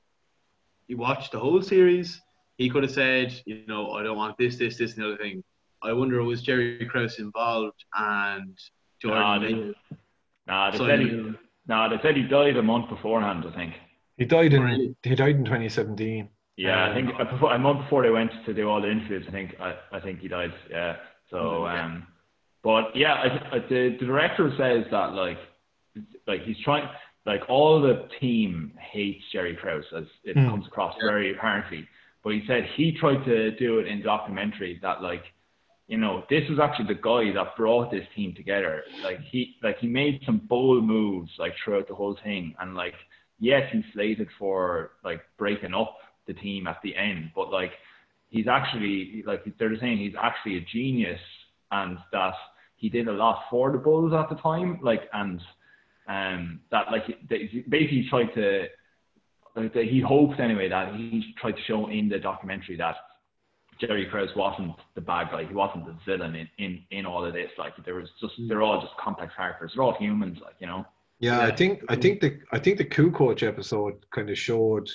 [0.88, 2.22] he watched the whole series.
[2.57, 5.18] He could have said, you know, I don't want this, this, this, and the other
[5.18, 5.43] thing.
[5.82, 8.57] I wonder was Jerry Krause involved and
[9.04, 9.22] Jordan.
[9.22, 9.74] Nah, they,
[10.47, 11.32] nah, they said he,
[11.68, 13.45] nah, they said he died a month beforehand.
[13.47, 13.74] I think
[14.18, 16.30] he died in he died in 2017.
[16.56, 19.56] Yeah, I think a month before they went to do all the interviews, I think
[19.60, 20.54] I, I think he died.
[20.70, 20.97] Yeah.
[21.32, 22.06] So, um,
[22.64, 25.39] but yeah, I, I, the, the director says that like,
[26.28, 26.88] like he's trying,
[27.26, 30.47] like all the team hates Jerry Krause as it mm.
[30.47, 31.88] comes across very apparently.
[32.24, 35.24] But he said he tried to do it in documentary that like,
[35.88, 38.84] you know, this was actually the guy that brought this team together.
[39.03, 42.95] Like he, like he made some bold moves like throughout the whole thing, and like
[43.39, 47.31] yes, he's slated for like breaking up the team at the end.
[47.36, 47.71] But like
[48.29, 51.19] he's actually like they're saying he's actually a genius
[51.71, 52.34] and that
[52.77, 54.79] he did a lot for the Bulls at the time.
[54.81, 55.41] Like and
[56.07, 57.05] um that like
[57.69, 58.65] basically tried to
[59.55, 62.95] like he hoped anyway that he tried to show in the documentary that
[63.80, 65.45] Jerry Krause wasn't the bad guy.
[65.45, 67.51] He wasn't the villain in, in, in all of this.
[67.57, 69.74] Like there was just they're all just complex characters.
[69.76, 70.39] They're all humans.
[70.41, 70.86] Like you know.
[71.19, 71.47] Yeah, yeah.
[71.47, 74.89] I think I think the I think the Kukoc episode kind of showed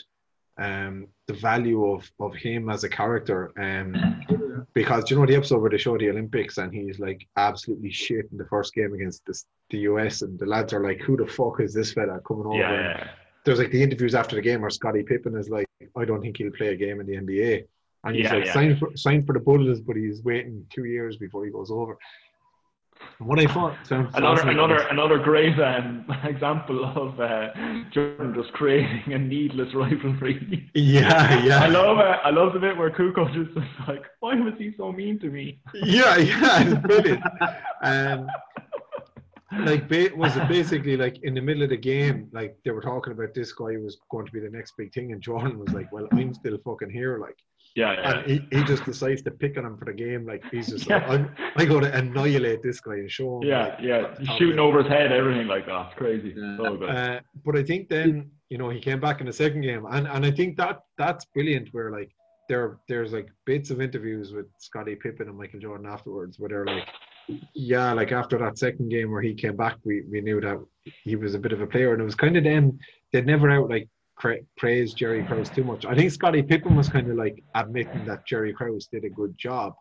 [0.59, 3.53] um, the value of of him as a character.
[3.59, 4.25] Um,
[4.75, 8.29] because you know the episode where they show the Olympics and he's like absolutely shit
[8.31, 11.27] in the first game against this, the US and the lads are like, who the
[11.27, 12.57] fuck is this fella coming over?
[12.57, 13.09] Yeah.
[13.45, 15.67] There's like the interviews after the game where Scottie Pippen is like,
[15.97, 17.65] I don't think he'll play a game in the NBA.
[18.09, 18.53] And he's yeah, like, yeah.
[18.55, 21.99] signed for, signed for the Bulls, but he's waiting two years before he goes over.
[23.19, 27.49] What I thought another another another great um, example of uh,
[27.93, 30.71] Jordan just creating a needless rivalry.
[30.75, 31.61] Yeah, yeah.
[31.63, 32.19] I love it.
[32.25, 35.31] I love the bit where Kukoc is just like, "Why was he so mean to
[35.31, 37.23] me?" Yeah, yeah, it's brilliant.
[37.83, 38.29] um,
[39.65, 43.13] like was it basically like in the middle of the game, like they were talking
[43.13, 45.91] about this guy was going to be the next big thing, and Jordan was like,
[45.91, 47.39] "Well, I'm still fucking here." Like,
[47.79, 48.11] Yeah, yeah.
[48.11, 50.27] and he, he just decides to pick on him for the game.
[50.27, 51.13] Like he's just like, Yeah.
[51.13, 51.25] I'm,
[51.57, 53.43] I go to annihilate this guy and show him.
[53.49, 54.15] yeah, like, yeah.
[54.19, 55.87] He's shooting over his head, everything like that.
[55.87, 56.35] It's crazy.
[56.37, 56.57] Yeah.
[56.57, 56.91] So good.
[56.91, 60.09] Uh, but I think then you know he came back in the second game, and
[60.09, 61.69] and I think that that's brilliant.
[61.73, 62.11] Where like
[62.49, 66.67] there there's like bits of interviews with Scottie Pippen and Michael Jordan afterwards, where they're
[66.67, 66.89] like,
[67.55, 70.59] yeah, like after that second game where he came back, we we knew that
[71.05, 72.79] he was a bit of a player, and it was kind of them
[73.13, 73.89] they'd never out like
[74.19, 75.85] cra- praised Jerry Krause too much.
[75.87, 79.37] I think Scottie Pippen was kind of like admitting that Jerry Krause did a good
[79.39, 79.75] job.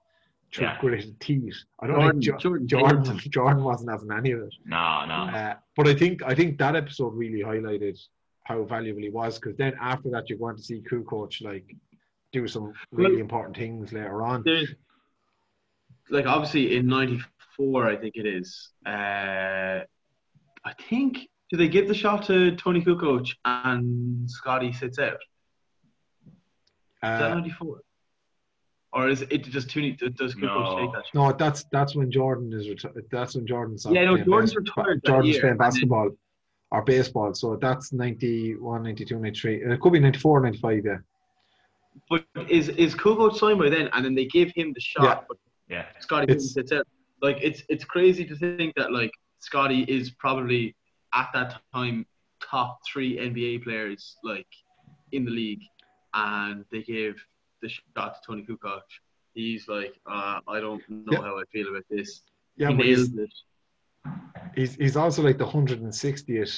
[0.53, 0.77] Through Yeah.
[0.79, 1.57] gritted teeth.
[1.81, 4.53] I don't Jordan- think jo- Jordan- Jordan, Jordan wasn't having any of it.
[4.65, 5.21] no, no.
[5.37, 7.97] Uh, but I think I think that episode really highlighted
[8.43, 11.67] how valuable he was because then after that you're going to see Kukoc like
[12.31, 14.45] do some really Well- important things later on.
[16.09, 18.69] Like obviously in '94, I think it is.
[18.85, 19.83] Uh,
[20.69, 25.19] I think do they give the shot to Toni Kukoc and Scottie sits out?
[26.25, 26.31] Is
[27.01, 27.81] that Uh, '94,
[28.93, 29.91] or is it just Toni?
[29.93, 30.79] Does Kukoc No.
[30.79, 31.13] take that shot?
[31.15, 34.57] no, that's that's when Jordan is reti- that's when Jordan's Yeah, no, playing Jordan's bas-
[34.77, 36.09] retired that Jordan's year, playing and then- basketball
[36.71, 39.63] or baseball, so that's 91, 92, 93.
[39.63, 40.97] It could be 94, 95, yeah.
[42.09, 45.23] But is is Kukoc signed by then, and then they give him the shot, Yeah.
[45.29, 45.37] but
[45.69, 45.85] Yeah.
[45.99, 46.85] Scottie sits out.
[47.21, 50.75] Like it's it's crazy to think that like Scottie is probably
[51.17, 52.05] at that time
[52.51, 54.47] top three NBA players like
[55.11, 55.63] in the league,
[56.13, 57.15] and they gave
[57.61, 58.81] the shot to Toni Kukoc.
[59.33, 61.21] He's like, uh, I don't know Yeah.
[61.21, 62.21] how I feel about this.
[62.57, 63.33] Yeah, he but he's, nails it.
[64.55, 66.55] he's he's also like the 160th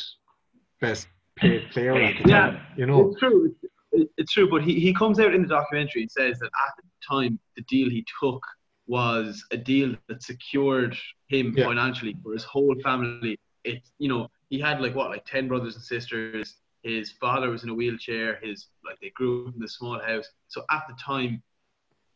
[0.82, 2.48] best paid player at the Yeah.
[2.52, 2.62] time.
[2.78, 3.56] You know, It's true.
[3.92, 6.74] It's, it's true, but he, he comes out in the documentary and says that at
[6.78, 8.42] the time the deal he took
[8.88, 10.96] was a deal that secured
[11.28, 11.66] him Yeah.
[11.66, 13.38] financially for his whole family.
[13.64, 16.56] It you know he had like what like ten brothers and sisters.
[16.84, 18.40] His father was in a wheelchair.
[18.42, 20.28] His like they grew up in a small house.
[20.48, 21.42] So at the time,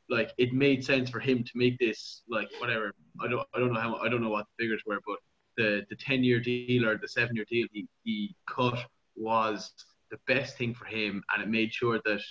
[0.10, 2.94] like it made sense for him to make this like whatever.
[3.22, 5.18] I don't I don't know how I don't know what the figures were, but
[5.58, 8.80] the the ten year deal or the seven year deal he he cut
[9.16, 9.72] was
[10.12, 12.22] the best thing for him, and it made sure that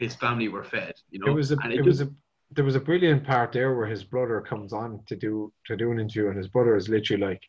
[0.00, 0.94] his family were fed.
[1.10, 2.10] You know, it was a and it was a
[2.50, 5.92] there was a brilliant part there where his brother comes on to do to do
[5.92, 7.42] an interview and his brother is literally like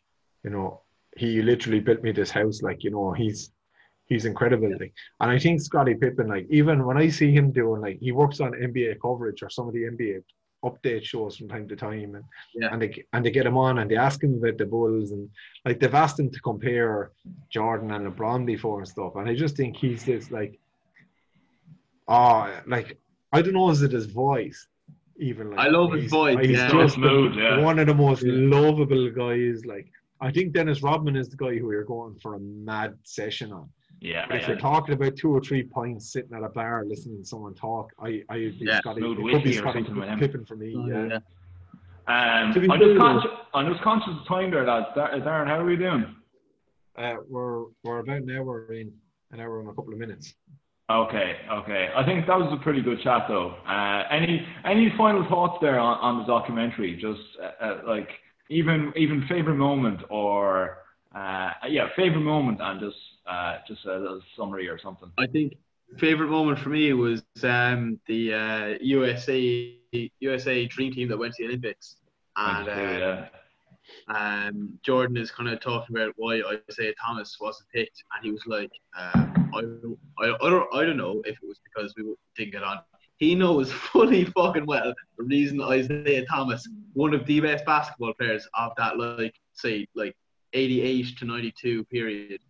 [0.44, 0.82] you know
[1.22, 3.40] he literally built me this house like you know he's
[4.10, 7.80] he's incredible like and I think Scottie Pippen like even when I see him doing
[7.86, 10.16] like he works on NBA coverage or some of the NBA
[10.68, 12.24] update shows from time to time and
[12.60, 12.68] Yeah.
[12.72, 15.24] and they and they get him on and they ask him about the Bulls and
[15.66, 17.12] like they've asked him to compare
[17.56, 20.54] Jordan and LeBron before and stuff and I just think he's this like
[22.08, 22.98] oh like
[23.32, 24.60] I don't know is it his voice
[25.18, 26.70] even like I love his voice, he's yeah.
[26.70, 27.60] just Smooth, the- yeah.
[27.68, 28.32] one of the most Yeah.
[28.58, 29.88] lovable guys like
[30.20, 33.68] I think Dennis Rodman is the guy who you're going for a mad session on
[34.00, 34.26] Yeah.
[34.28, 34.48] but if yeah.
[34.48, 37.92] you're talking about two or three pints sitting at a bar listening to someone talk
[37.98, 40.18] I I would be Yeah, Scotty it could be whiskey or Scotty something with him.
[40.18, 41.06] Pippen for me Oh, yeah.
[41.06, 41.18] yeah.
[42.08, 43.30] Um, I'm fair, just conscious.
[43.54, 44.86] I'm just conscious of time there, lads.
[44.96, 46.16] Darren, how are we doing?
[46.98, 48.92] Uh, we're we're about an hour in
[49.30, 50.34] an hour and a couple of minutes
[50.90, 51.88] Okay, okay.
[51.94, 53.50] I think that was a pretty good chat, though.
[53.64, 56.96] Uh, any any final thoughts there on, on the documentary?
[56.96, 58.08] Just uh, uh, like
[58.50, 60.78] even even favorite moment or
[61.14, 65.10] uh, yeah, favorite moment and just uh, just a little summary or something.
[65.18, 65.54] I think
[65.98, 69.38] favorite moment for me was um, the uh, USA
[70.20, 71.96] USA Dream Team that went to the Olympics,
[72.36, 73.22] and uh,
[74.08, 78.42] um, Jordan is kind of talking about why Isiah Thomas wasn't picked, and he was
[78.46, 82.52] like, um, I, I, I don't I don't know if it was because we didn't
[82.52, 82.80] get on.
[83.20, 88.48] He knows fully fucking well the reason Isiah Thomas, one of the best basketball players
[88.58, 90.16] of that like say like
[90.52, 92.40] 88 to 92 period,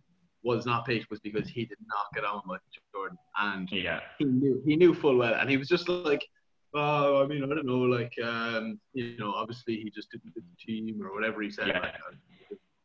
[0.43, 3.99] was not picked was because he did not get on with Michael Jordan, and yeah,
[4.17, 6.25] he knew he knew full well, and he was just like,
[6.73, 10.43] oh, I mean, I don't know, like, um, you know, obviously he just didn't fit
[10.43, 11.67] the team or whatever he said.
[11.67, 11.79] Yeah.
[11.79, 11.95] Like,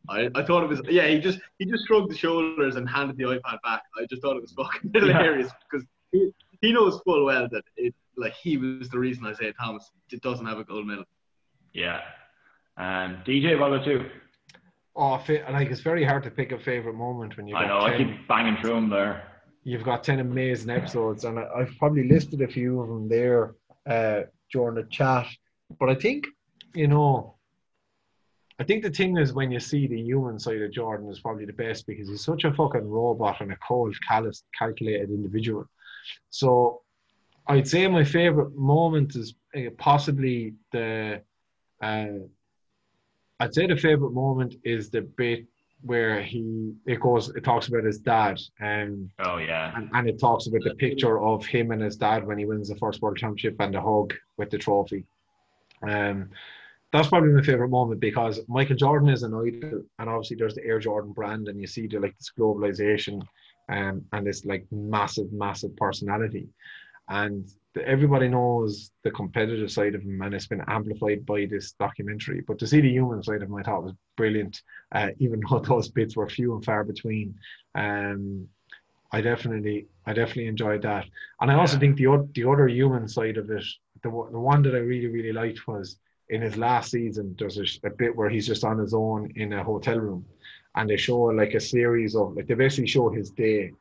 [0.08, 3.16] I, I thought it was, yeah, he just he just shrugged the shoulders and handed
[3.16, 3.82] the iPad back.
[3.98, 6.30] I just thought it was fucking hilarious because he,
[6.60, 10.46] he knows full well that it like he was the reason Isiah Thomas it doesn't
[10.46, 11.04] have a gold medal.
[11.72, 12.00] yeah.
[12.78, 14.04] Um, DJ, what about you?
[14.94, 17.80] oh fa- like it's very hard to pick a favorite moment when you I know
[17.80, 19.24] I keep banging through them there.
[19.64, 23.54] you've got 10 amazing episodes and I, I've probably listed a few of them there
[23.88, 24.22] uh,
[24.52, 25.26] during the chat
[25.78, 26.26] but I think
[26.74, 27.34] you know
[28.58, 31.44] I think the thing is when you see the human side of Jordan is probably
[31.44, 35.66] the best because he's such a fucking robot and a cold callous calculated individual
[36.30, 36.82] so
[37.48, 41.22] I'd say my favorite moment is uh, possibly the
[41.82, 42.06] uh,
[43.38, 45.46] I'd say the favorite moment is the bit
[45.82, 49.76] where he it goes it talks about his dad and Oh yeah.
[49.76, 52.68] and, and it talks about the picture of him and his dad when he wins
[52.68, 55.04] the first world championship and the hug with the trophy.
[55.82, 56.30] Um
[56.92, 60.64] that's probably my favorite moment because Michael Jordan is an idol and obviously there's the
[60.64, 63.22] Air Jordan brand and you see the like this globalization
[63.68, 66.48] um and this like massive, massive personality.
[67.08, 71.72] And the, everybody knows the competitive side of him and it's been amplified by this
[71.72, 72.40] documentary.
[72.46, 74.60] But to see the human side of him I thought was brilliant,
[74.92, 77.34] uh, even though those bits were few and far between.
[77.74, 78.48] Um
[79.12, 81.06] I definitely, I definitely enjoyed that,
[81.40, 83.64] and I also think the the other human side of it,
[84.02, 85.98] the one- the one that I really really liked was
[86.28, 87.34] in his last season.
[87.38, 90.26] There's a, a bit where he's just on his own in a hotel room,
[90.76, 93.72] and they show like a series of like they basically show his day,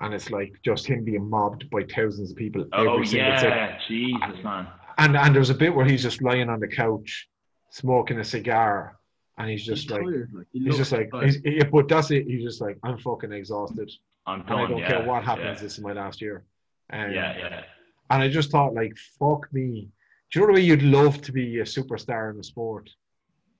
[0.00, 3.50] and it's like just him being mobbed by thousands of people Oh every single second.
[3.50, 3.78] yeah.
[3.88, 4.66] Jesus man.
[4.98, 7.28] And and there's a bit where he's just lying on the couch,
[7.70, 8.98] smoking a cigar,
[9.38, 10.02] and he's just He's like.
[10.02, 11.24] tired, like, he He's just like, tired.
[11.26, 12.26] he's, he, but that's it.
[12.26, 13.90] He's just like, I'm fucking exhausted
[14.26, 14.88] I'm and I don't yeah.
[14.88, 15.58] care what happens.
[15.58, 15.62] Yeah.
[15.62, 16.44] This is my last year.
[16.92, 17.62] Um, yeah, yeah.
[18.10, 19.88] And I just thought, like, fuck me.
[20.30, 22.88] Do you know the way you'd love to be a superstar in a sport?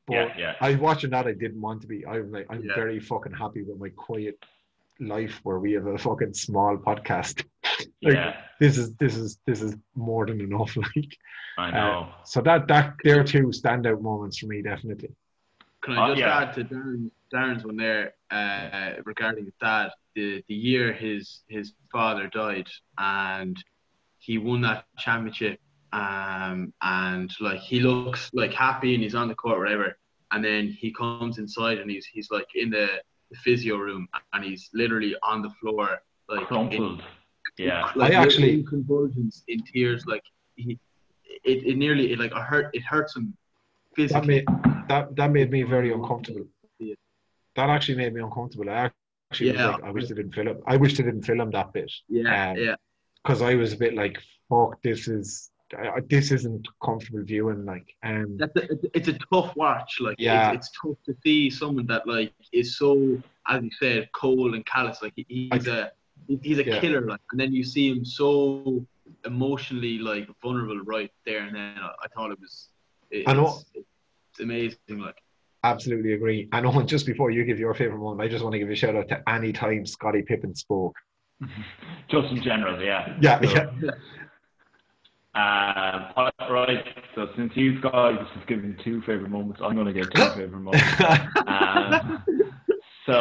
[0.06, 0.54] But Yeah, yeah.
[0.60, 1.26] I was watching that.
[1.26, 2.06] I didn't want to be.
[2.06, 2.74] I'm like, I'm Yeah.
[2.74, 4.38] very fucking happy with my quiet
[5.00, 7.44] life where we have a fucking small podcast.
[8.02, 8.36] like, Yeah.
[8.60, 10.74] This is this is this is more than enough.
[10.96, 11.16] Like,
[11.58, 12.08] I uh, know.
[12.24, 15.12] so that that there are two standout moments for me, definitely.
[15.82, 16.38] Can I Uh, just yeah.
[16.40, 19.90] add to Darren, Darren's one there uh, regarding his dad?
[20.14, 22.68] The the year his his father died,
[22.98, 23.56] and
[24.18, 25.60] he won that championship,
[26.01, 29.97] um, and like he looks like happy and he's on the court, whatever.
[30.32, 32.86] And then he comes inside and he's he's like in the,
[33.31, 35.89] the physio room and he's literally on the floor,
[36.28, 37.02] like in- Crumpled.
[37.59, 37.90] Yeah.
[37.97, 40.23] like I actually- in convulsions, in tears, like
[40.56, 40.78] he,
[41.44, 43.27] it, it nearly it like it hurt it hurts him
[43.97, 44.27] That physically.
[44.27, 44.44] made
[44.89, 46.47] that that made me very uncomfortable.
[46.78, 46.94] Yeah.
[47.56, 48.68] That actually made me uncomfortable.
[48.68, 48.90] I
[49.31, 49.66] actually Yeah.
[49.68, 50.59] was like, I wish they didn't film.
[50.66, 51.90] I wish they didn't film that bit.
[52.09, 52.74] yeah, um, yeah.
[53.23, 54.16] because I was a bit like,
[54.51, 59.18] "Fuck, this is uh, this isn't comfortable viewing." Like, um, That's a, it's- it's a
[59.32, 60.01] tough watch.
[60.01, 60.52] Like, Yeah.
[60.52, 64.64] it's, it's tough to see someone that like is so, as you said, cold and
[64.66, 65.02] callous.
[65.02, 65.93] Like he- he's a
[66.43, 66.80] he's a Yeah.
[66.80, 67.01] killer.
[67.02, 68.84] Like, and then you see him so
[69.24, 71.78] emotionally like vulnerable right there and then.
[71.78, 72.68] I, I thought it was.
[73.10, 73.47] It, I know.
[73.74, 73.86] It's,
[74.30, 74.78] it's amazing.
[74.98, 75.16] Like,
[75.64, 76.48] absolutely agree.
[76.52, 78.74] And Owen, just before you give your favorite moment, I just want to give a
[78.74, 80.97] shout out to any time Scottie Pippen spoke.
[82.09, 83.14] Just in general, yeah.
[83.20, 83.51] Yeah, So,
[83.82, 83.90] yeah.
[85.36, 86.82] Um, right.
[87.14, 90.60] So since you guys have given two favorite moments, I'm going to give two favorite
[90.60, 90.86] moments.
[91.46, 92.24] Um,
[93.04, 93.12] so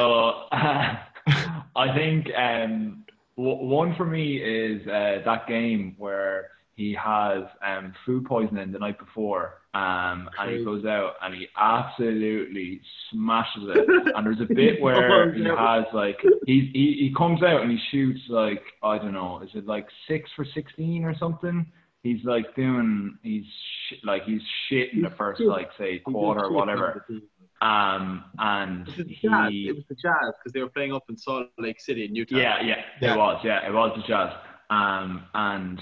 [0.52, 3.04] I think um,
[3.38, 8.80] w- one for me is uh, that game where he has um, food poisoning the
[8.80, 12.82] night before, um, and he goes out and he absolutely
[13.12, 13.88] smashes it.
[14.16, 17.80] And there's a bit where he has like he, he he comes out and he
[17.92, 21.66] shoots like I don't know, is it like six for sixteen or something?
[22.06, 23.46] He's like doing he's
[23.90, 26.88] sh- like he's shit in the first like say quarter or whatever.
[26.88, 27.28] on the team.
[27.62, 29.50] Um, and It was the Jazz.
[29.52, 32.14] he It was the Jazz because they were playing up in Salt Lake City in
[32.16, 32.38] Utah.
[32.38, 33.14] yeah, yeah, Yeah.
[33.14, 33.42] it was.
[33.44, 34.32] Yeah, it was the Jazz.
[34.70, 35.80] Um, and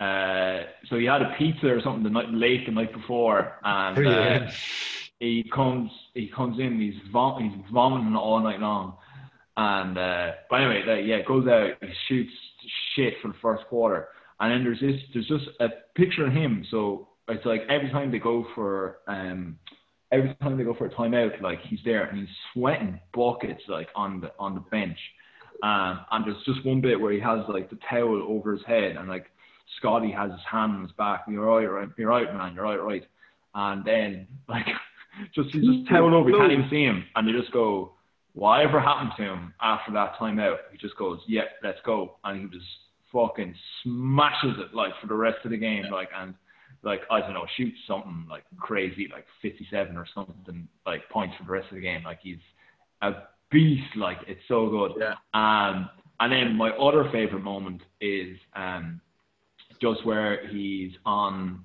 [0.00, 3.92] uh, so he had a pizza or something the night late the night before, and
[3.98, 4.50] uh, Brilliant.
[5.18, 6.80] he comes he comes in.
[6.80, 8.96] He's vom- he's vomiting all night long.
[9.56, 11.70] And uh, but anyway, like, yeah, goes out.
[11.80, 12.32] He shoots
[12.94, 14.08] shit for the first quarter,
[14.40, 16.64] and then there's this there's just a picture of him.
[16.70, 19.58] So it's like every time they go for um
[20.12, 23.88] every time they go for a timeout, like he's there and he's sweating buckets like
[23.94, 24.98] on the on the bench.
[25.62, 28.96] Um, and there's just one bit where he has like the towel over his head
[28.96, 29.26] and like
[29.78, 31.24] Scottie has his hand on his back.
[31.28, 33.04] You're right, right, you're right, man, you're right, right.
[33.54, 34.66] And then like
[35.34, 37.04] just he's just towel over, you can't even see him.
[37.14, 37.92] And they just go,
[38.34, 42.16] whatever happened to him after that timeout, he just goes, Yep, let's go.
[42.24, 42.70] And he just
[43.14, 46.34] fucking smashes it like for the rest of the game, like and
[46.82, 51.44] like I don't know, shoots something like crazy, like 57 or something, like points for
[51.44, 52.02] the rest of the game.
[52.04, 52.38] Like he's
[53.00, 53.12] a
[53.50, 53.96] beast.
[53.96, 54.92] Like it's so good.
[54.98, 55.14] Yeah.
[55.32, 55.88] Um,
[56.20, 59.00] and then my other favorite moment is um,
[59.80, 61.64] just where he's on.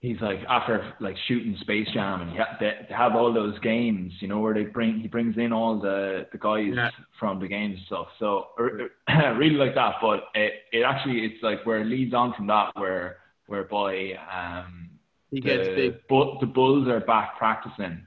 [0.00, 3.58] He's like after like shooting Space Jam, and he ha- they, they have all those
[3.58, 6.90] games, you know, where they bring he brings in all the the guys Yeah.
[7.18, 8.06] from the games stuff.
[8.20, 8.48] So
[9.08, 12.46] I really like that, but it, it actually it's like where it leads on from
[12.46, 13.16] that, where
[13.48, 14.88] where whereby um,
[15.32, 16.06] He gets the, big.
[16.08, 18.02] Bu- the Bulls are back practicing,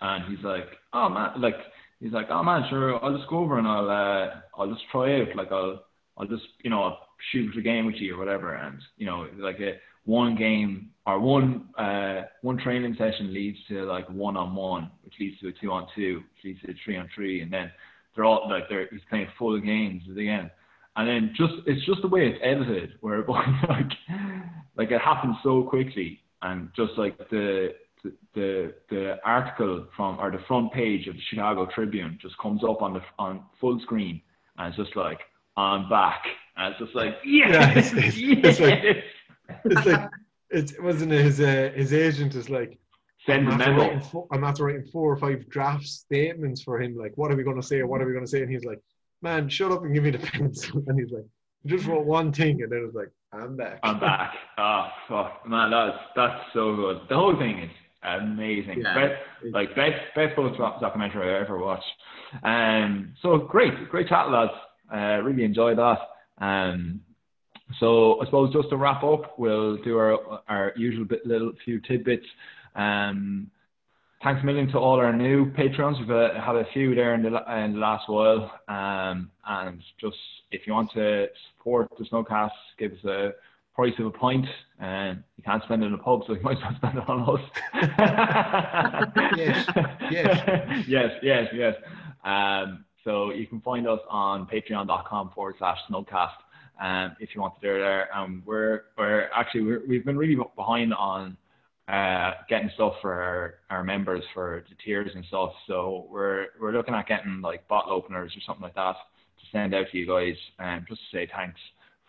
[0.00, 1.56] and he's like, "Oh man," like
[2.00, 5.20] he's like, "Oh man, sure, I'll just go over and I'll uh, I'll just try
[5.20, 5.84] out, like I'll
[6.18, 6.98] I'll just you know I'll
[7.30, 11.18] shoot a game with you or whatever." And you know, like uh, one game or
[11.20, 15.52] one uh, one training session leads to like one on one, which leads to a
[15.52, 17.70] two on two, which leads to a three on three, and then
[18.14, 20.50] they're all like they're he's playing full games at the end.
[20.96, 23.24] And then just it's just the way it's edited, where
[23.68, 23.92] like
[24.76, 30.30] like it happens so quickly, and just like the the, the the article from or
[30.30, 34.22] the front page of the Chicago Tribune just comes up on the on full screen
[34.58, 35.20] and it's just like
[35.58, 36.22] I'm back
[36.56, 38.60] and it's just like yes, Yeah, it's- it's- it's yes.
[38.60, 39.04] like-
[39.64, 40.10] It's like
[40.50, 42.78] it wasn't it his uh, his agent is like
[43.26, 43.82] send a I'm after, memo.
[43.84, 46.96] writing four, I'm after writing four or five draft statements for him.
[46.96, 47.82] Like, what are we going to say?
[47.82, 48.42] What are we going to say?
[48.42, 48.80] And he's like,
[49.22, 50.82] man, shut up and give me the pencil.
[50.88, 51.26] And he's like,
[51.66, 53.80] just wrote one thing, and then it's like, I'm back.
[53.82, 54.34] I'm back.
[54.58, 57.00] Oh fuck, man, that's that's so good.
[57.08, 57.70] The whole thing is
[58.02, 58.80] amazing.
[58.82, 58.94] Yeah.
[58.94, 59.22] Best,
[59.52, 61.84] like best best bullet documentary I ever watched.
[62.42, 64.52] Um, so great, great chat, lads.
[64.92, 65.98] Uh, really enjoyed that.
[66.38, 67.00] Um,
[67.78, 71.80] so I suppose just to wrap up, we'll do our our usual bit, little few
[71.80, 72.26] tidbits.
[72.74, 73.50] Um,
[74.22, 75.98] thanks a million to all our new patrons.
[75.98, 77.28] We've uh, had a few there in the,
[77.64, 78.50] in the last while.
[78.68, 80.16] Um, and just
[80.50, 81.26] if you want to
[81.56, 83.30] support the Snowcast, give us a
[83.74, 84.46] price of a pint.
[84.78, 87.08] And you can't spend it in a pub, so you might as well spend it
[87.08, 87.40] on us.
[89.36, 89.66] Yes,
[90.10, 90.84] yes.
[90.88, 91.74] yes, yes, yes.
[92.24, 96.32] Um, so you can find us on patreon.com forward slash snowcast
[96.80, 98.08] um, if you want to do it there.
[98.16, 101.36] Um, we're, we're actually, we're, we've been really behind on
[101.88, 105.52] uh, getting stuff for our, our members for the tiers and stuff.
[105.66, 109.74] So we're we're looking at getting like bottle openers or something like that to send
[109.74, 111.60] out to you guys, and just to say thanks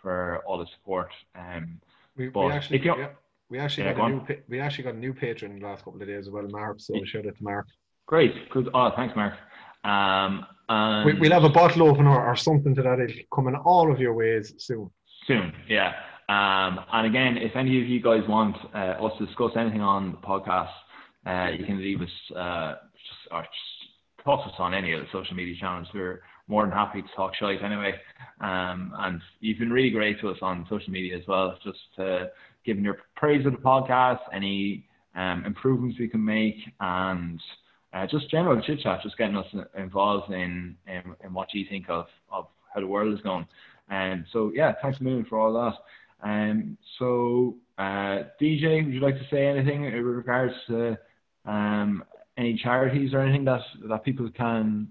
[0.01, 1.09] for all the support.
[1.35, 1.79] Um,
[2.15, 3.09] we, we actually, if you- yeah,
[3.49, 5.83] we actually Yeah, got a new we actually got a new patron in the last
[5.83, 6.79] couple of days as well, Mark.
[6.79, 7.65] So shout out to Mark.
[8.05, 8.69] great, good.
[8.73, 9.33] Oh, thanks, Mark.
[9.83, 10.45] Um,
[11.05, 12.99] We, we'll have a bottle opener or something to that.
[12.99, 14.89] It'll come in all of your ways soon.
[15.27, 15.51] soon.
[15.67, 15.93] Yeah.
[16.29, 20.11] Um, and again, if any of you guys want uh, us to discuss anything on
[20.11, 20.71] the podcast,
[21.25, 25.07] uh, you can leave us uh, just, or just talk us on any of the
[25.11, 25.87] social media channels.
[25.93, 27.95] We're more than happy to talk shite anyway.
[28.39, 32.25] Um, and you've been really great to us on social media as well, just uh,
[32.65, 34.85] giving your praise of the podcast, any
[35.15, 37.41] um, improvements we can make, and
[37.93, 39.47] uh, just general chit chat, just getting us
[39.77, 43.45] involved in, in in what you think of of how the world is going.
[43.89, 45.75] And so yeah, thanks a million for all that.
[46.23, 50.97] Um, so uh, DJ, would you like to say anything in regards to
[51.45, 52.03] um,
[52.37, 54.87] any charities or anything that that people can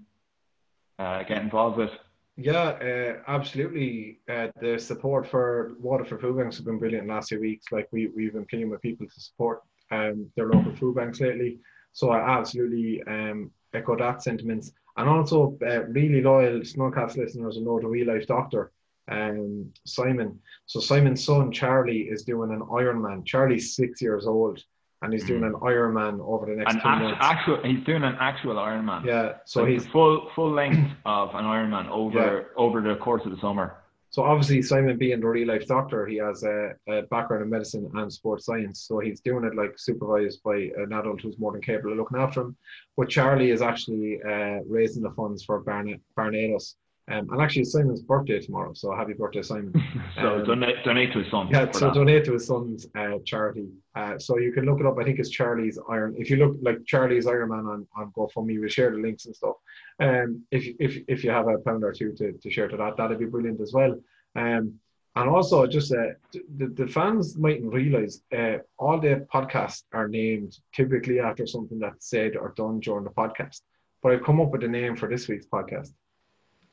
[0.99, 1.91] uh, get involved with?
[2.37, 4.19] Yeah, uh, absolutely.
[4.29, 7.65] Uh, the support for Waterford food banks has been brilliant last few weeks.
[7.71, 9.61] Like we we've been pleading with people to support
[9.91, 11.59] um, their local food banks lately.
[11.93, 14.71] So I absolutely um, echo that sentiments.
[14.97, 18.71] And also, uh, really loyal Snowcast listeners will know the real life doctor,
[19.09, 20.39] um, Simon.
[20.65, 23.25] So Simon's son Charlie is doing an Ironman.
[23.25, 24.61] Charlie's six years old,
[25.01, 27.17] and he's doing an Ironman over the next An two act- months.
[27.21, 29.05] actual, he's doing an actual Ironman.
[29.05, 33.21] Yeah, so So he's he's full full length of an Ironman over over the course
[33.25, 33.77] of the summer.
[34.11, 37.89] So obviously, Simon being the real life doctor, he has a, a background in medicine
[37.93, 38.81] and sports science.
[38.81, 42.19] So he's doing it like supervised by an adult who's more than capable of looking
[42.19, 42.57] after him.
[42.97, 46.75] But Charlie is actually uh, raising the funds for Barna- Barnardos.
[47.09, 48.73] Um, and actually, Simon's birthday tomorrow.
[48.73, 49.73] So happy birthday, Simon.
[50.15, 51.47] So Um, donate donate to his son.
[51.49, 51.93] Yeah, so that.
[51.93, 53.69] donate to his son's uh, charity.
[53.95, 54.97] Uh, so you can look it up.
[54.99, 56.15] I think it's Charlie's Iron.
[56.17, 59.55] If you look like Charlie's Ironman on, on GoFundMe, we'll share the links and stuff.
[59.99, 62.97] Um, if if if you have a pound or two to, to share to that,
[62.97, 63.95] that'd be brilliant as well.
[64.35, 64.79] Um,
[65.15, 66.13] and also just uh,
[66.57, 72.09] the, the fans mightn't realize uh, all the podcasts are named typically after something that's
[72.09, 73.61] said or done during the podcast.
[74.01, 75.91] But I've come up with a name for this week's podcast,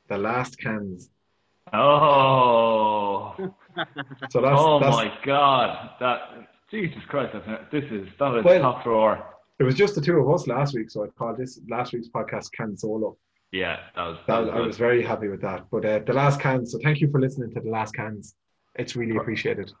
[0.09, 1.09] the Last Cans.
[1.71, 3.35] Oh,
[4.29, 5.91] So that's oh that's, my God!
[5.99, 6.19] That
[6.71, 7.33] Jesus Christ!
[7.71, 9.25] This is that is Well- top drawer.
[9.59, 12.07] It was just the two of us last week, so I called this last week's
[12.07, 13.17] podcast Can Solo.
[13.51, 14.17] Yeah, that was.
[14.27, 15.65] That That, was I was very happy with that.
[15.69, 18.35] But uh, the last cans, so thank you for listening to the last cans.
[18.75, 19.71] It's really appreciated.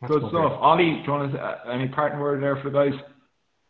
[0.00, 0.52] That's Good what stuff.
[0.60, 3.00] Ollie, do you want to uh, any parting word there for the guys?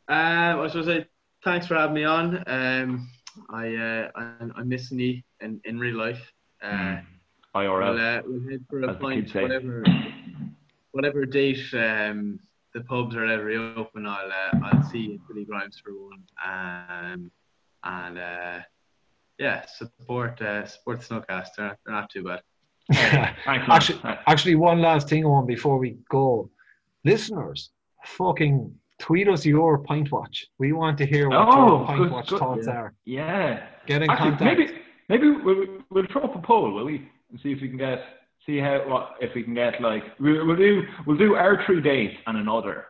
[0.09, 1.07] Um, I was going to say
[1.45, 2.43] thanks for having me on.
[2.47, 3.09] Um,
[3.51, 6.33] I uh, I'm, I'm missing you in, in real life.
[6.63, 7.05] Uh, Mm.
[7.55, 8.19] we'll, IRL.
[8.19, 9.83] uh, we'll head for a As pint, whatever
[10.93, 12.39] whatever date um,
[12.75, 14.07] the pubs are ever open.
[14.07, 16.23] I'll uh, I'll see you in Billy Grimes for one.
[16.45, 17.31] Um,
[17.85, 18.59] and uh,
[19.39, 21.49] yeah, support uh, support the Snowcast.
[21.57, 22.43] They're not, they're not too bad.
[23.47, 26.51] Actually, actually, one last thing on before we go.
[27.05, 27.71] Listeners,
[28.05, 30.47] fucking tweet us your pint watch.
[30.59, 32.39] We want to hear what Oh, your pint good- watch good.
[32.39, 32.73] thoughts Yeah.
[32.77, 32.95] are.
[33.05, 33.67] yeah.
[33.87, 34.59] Get in Actually, contact.
[34.59, 34.73] maybe
[35.09, 38.05] maybe we'll, we'll throw up a poll, will we, and see if we can get
[38.45, 41.81] See how what if we can get like we, we'll do we'll do our three
[41.81, 42.85] dates and another.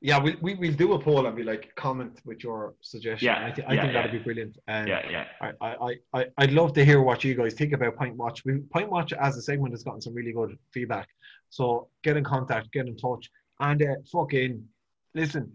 [0.00, 3.26] Yeah, we, we, we'll do a poll and be like, comment with your suggestion.
[3.26, 4.02] Yeah, I, th- I yeah, think yeah.
[4.02, 4.56] that'd be brilliant.
[4.68, 5.24] Um, Yeah, yeah.
[5.40, 8.44] I, I, I, I'd love to hear what you guys think about Pint Watch.
[8.44, 11.08] We, Pint Watch as a segment has gotten some really good feedback.
[11.50, 14.64] So get in contact, get in touch, and uh, fucking
[15.14, 15.52] listen.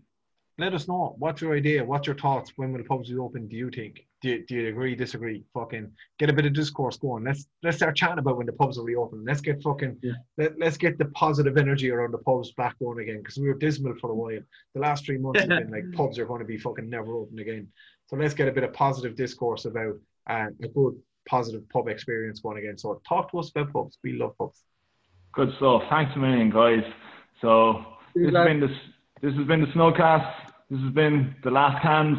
[0.60, 2.54] Let us know what's your idea, what's your thoughts.
[2.58, 3.48] When will the pubs be open?
[3.48, 4.06] Do you think?
[4.22, 4.94] Do you, do you agree?
[4.96, 5.44] Disagree?
[5.52, 7.24] Fucking get a bit of discourse going.
[7.24, 9.26] Let's let's start chatting about when the pubs will reopen.
[9.26, 10.12] Let's get fucking Yeah.
[10.38, 13.56] let, let's get the positive energy around the pubs back going again because we were
[13.56, 14.40] dismal for a while.
[14.76, 17.40] The last three months have been like pubs are going to be fucking never open
[17.40, 17.68] again.
[18.06, 19.96] So let's get a bit of positive discourse about
[20.30, 22.78] uh, a good positive pub experience going again.
[22.78, 23.98] So talk to us about pubs.
[24.04, 24.62] We love pubs.
[25.34, 25.82] Good stuff.
[25.90, 26.84] Thanks a million, guys.
[27.42, 28.78] So this has been this
[29.24, 30.32] this has been the Snowcast.
[30.70, 32.18] This has been the last cans.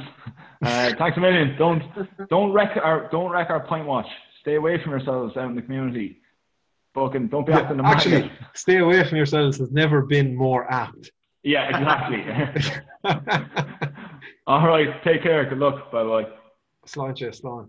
[0.62, 1.54] Uh, thanks a million.
[1.58, 1.82] Don't
[2.30, 4.06] don't wreck our don't wreck our pint watch.
[4.40, 6.18] Stay away from yourselves out in the community.
[6.94, 11.10] Fucking don't be acting the Actually, stay away from yourselves has never been more apt.
[11.42, 12.24] Yeah, exactly.
[14.46, 15.02] All right.
[15.04, 15.44] Take care.
[15.44, 15.92] Good luck.
[15.92, 16.26] Bye bye.
[16.86, 17.68] Sláinte, slán.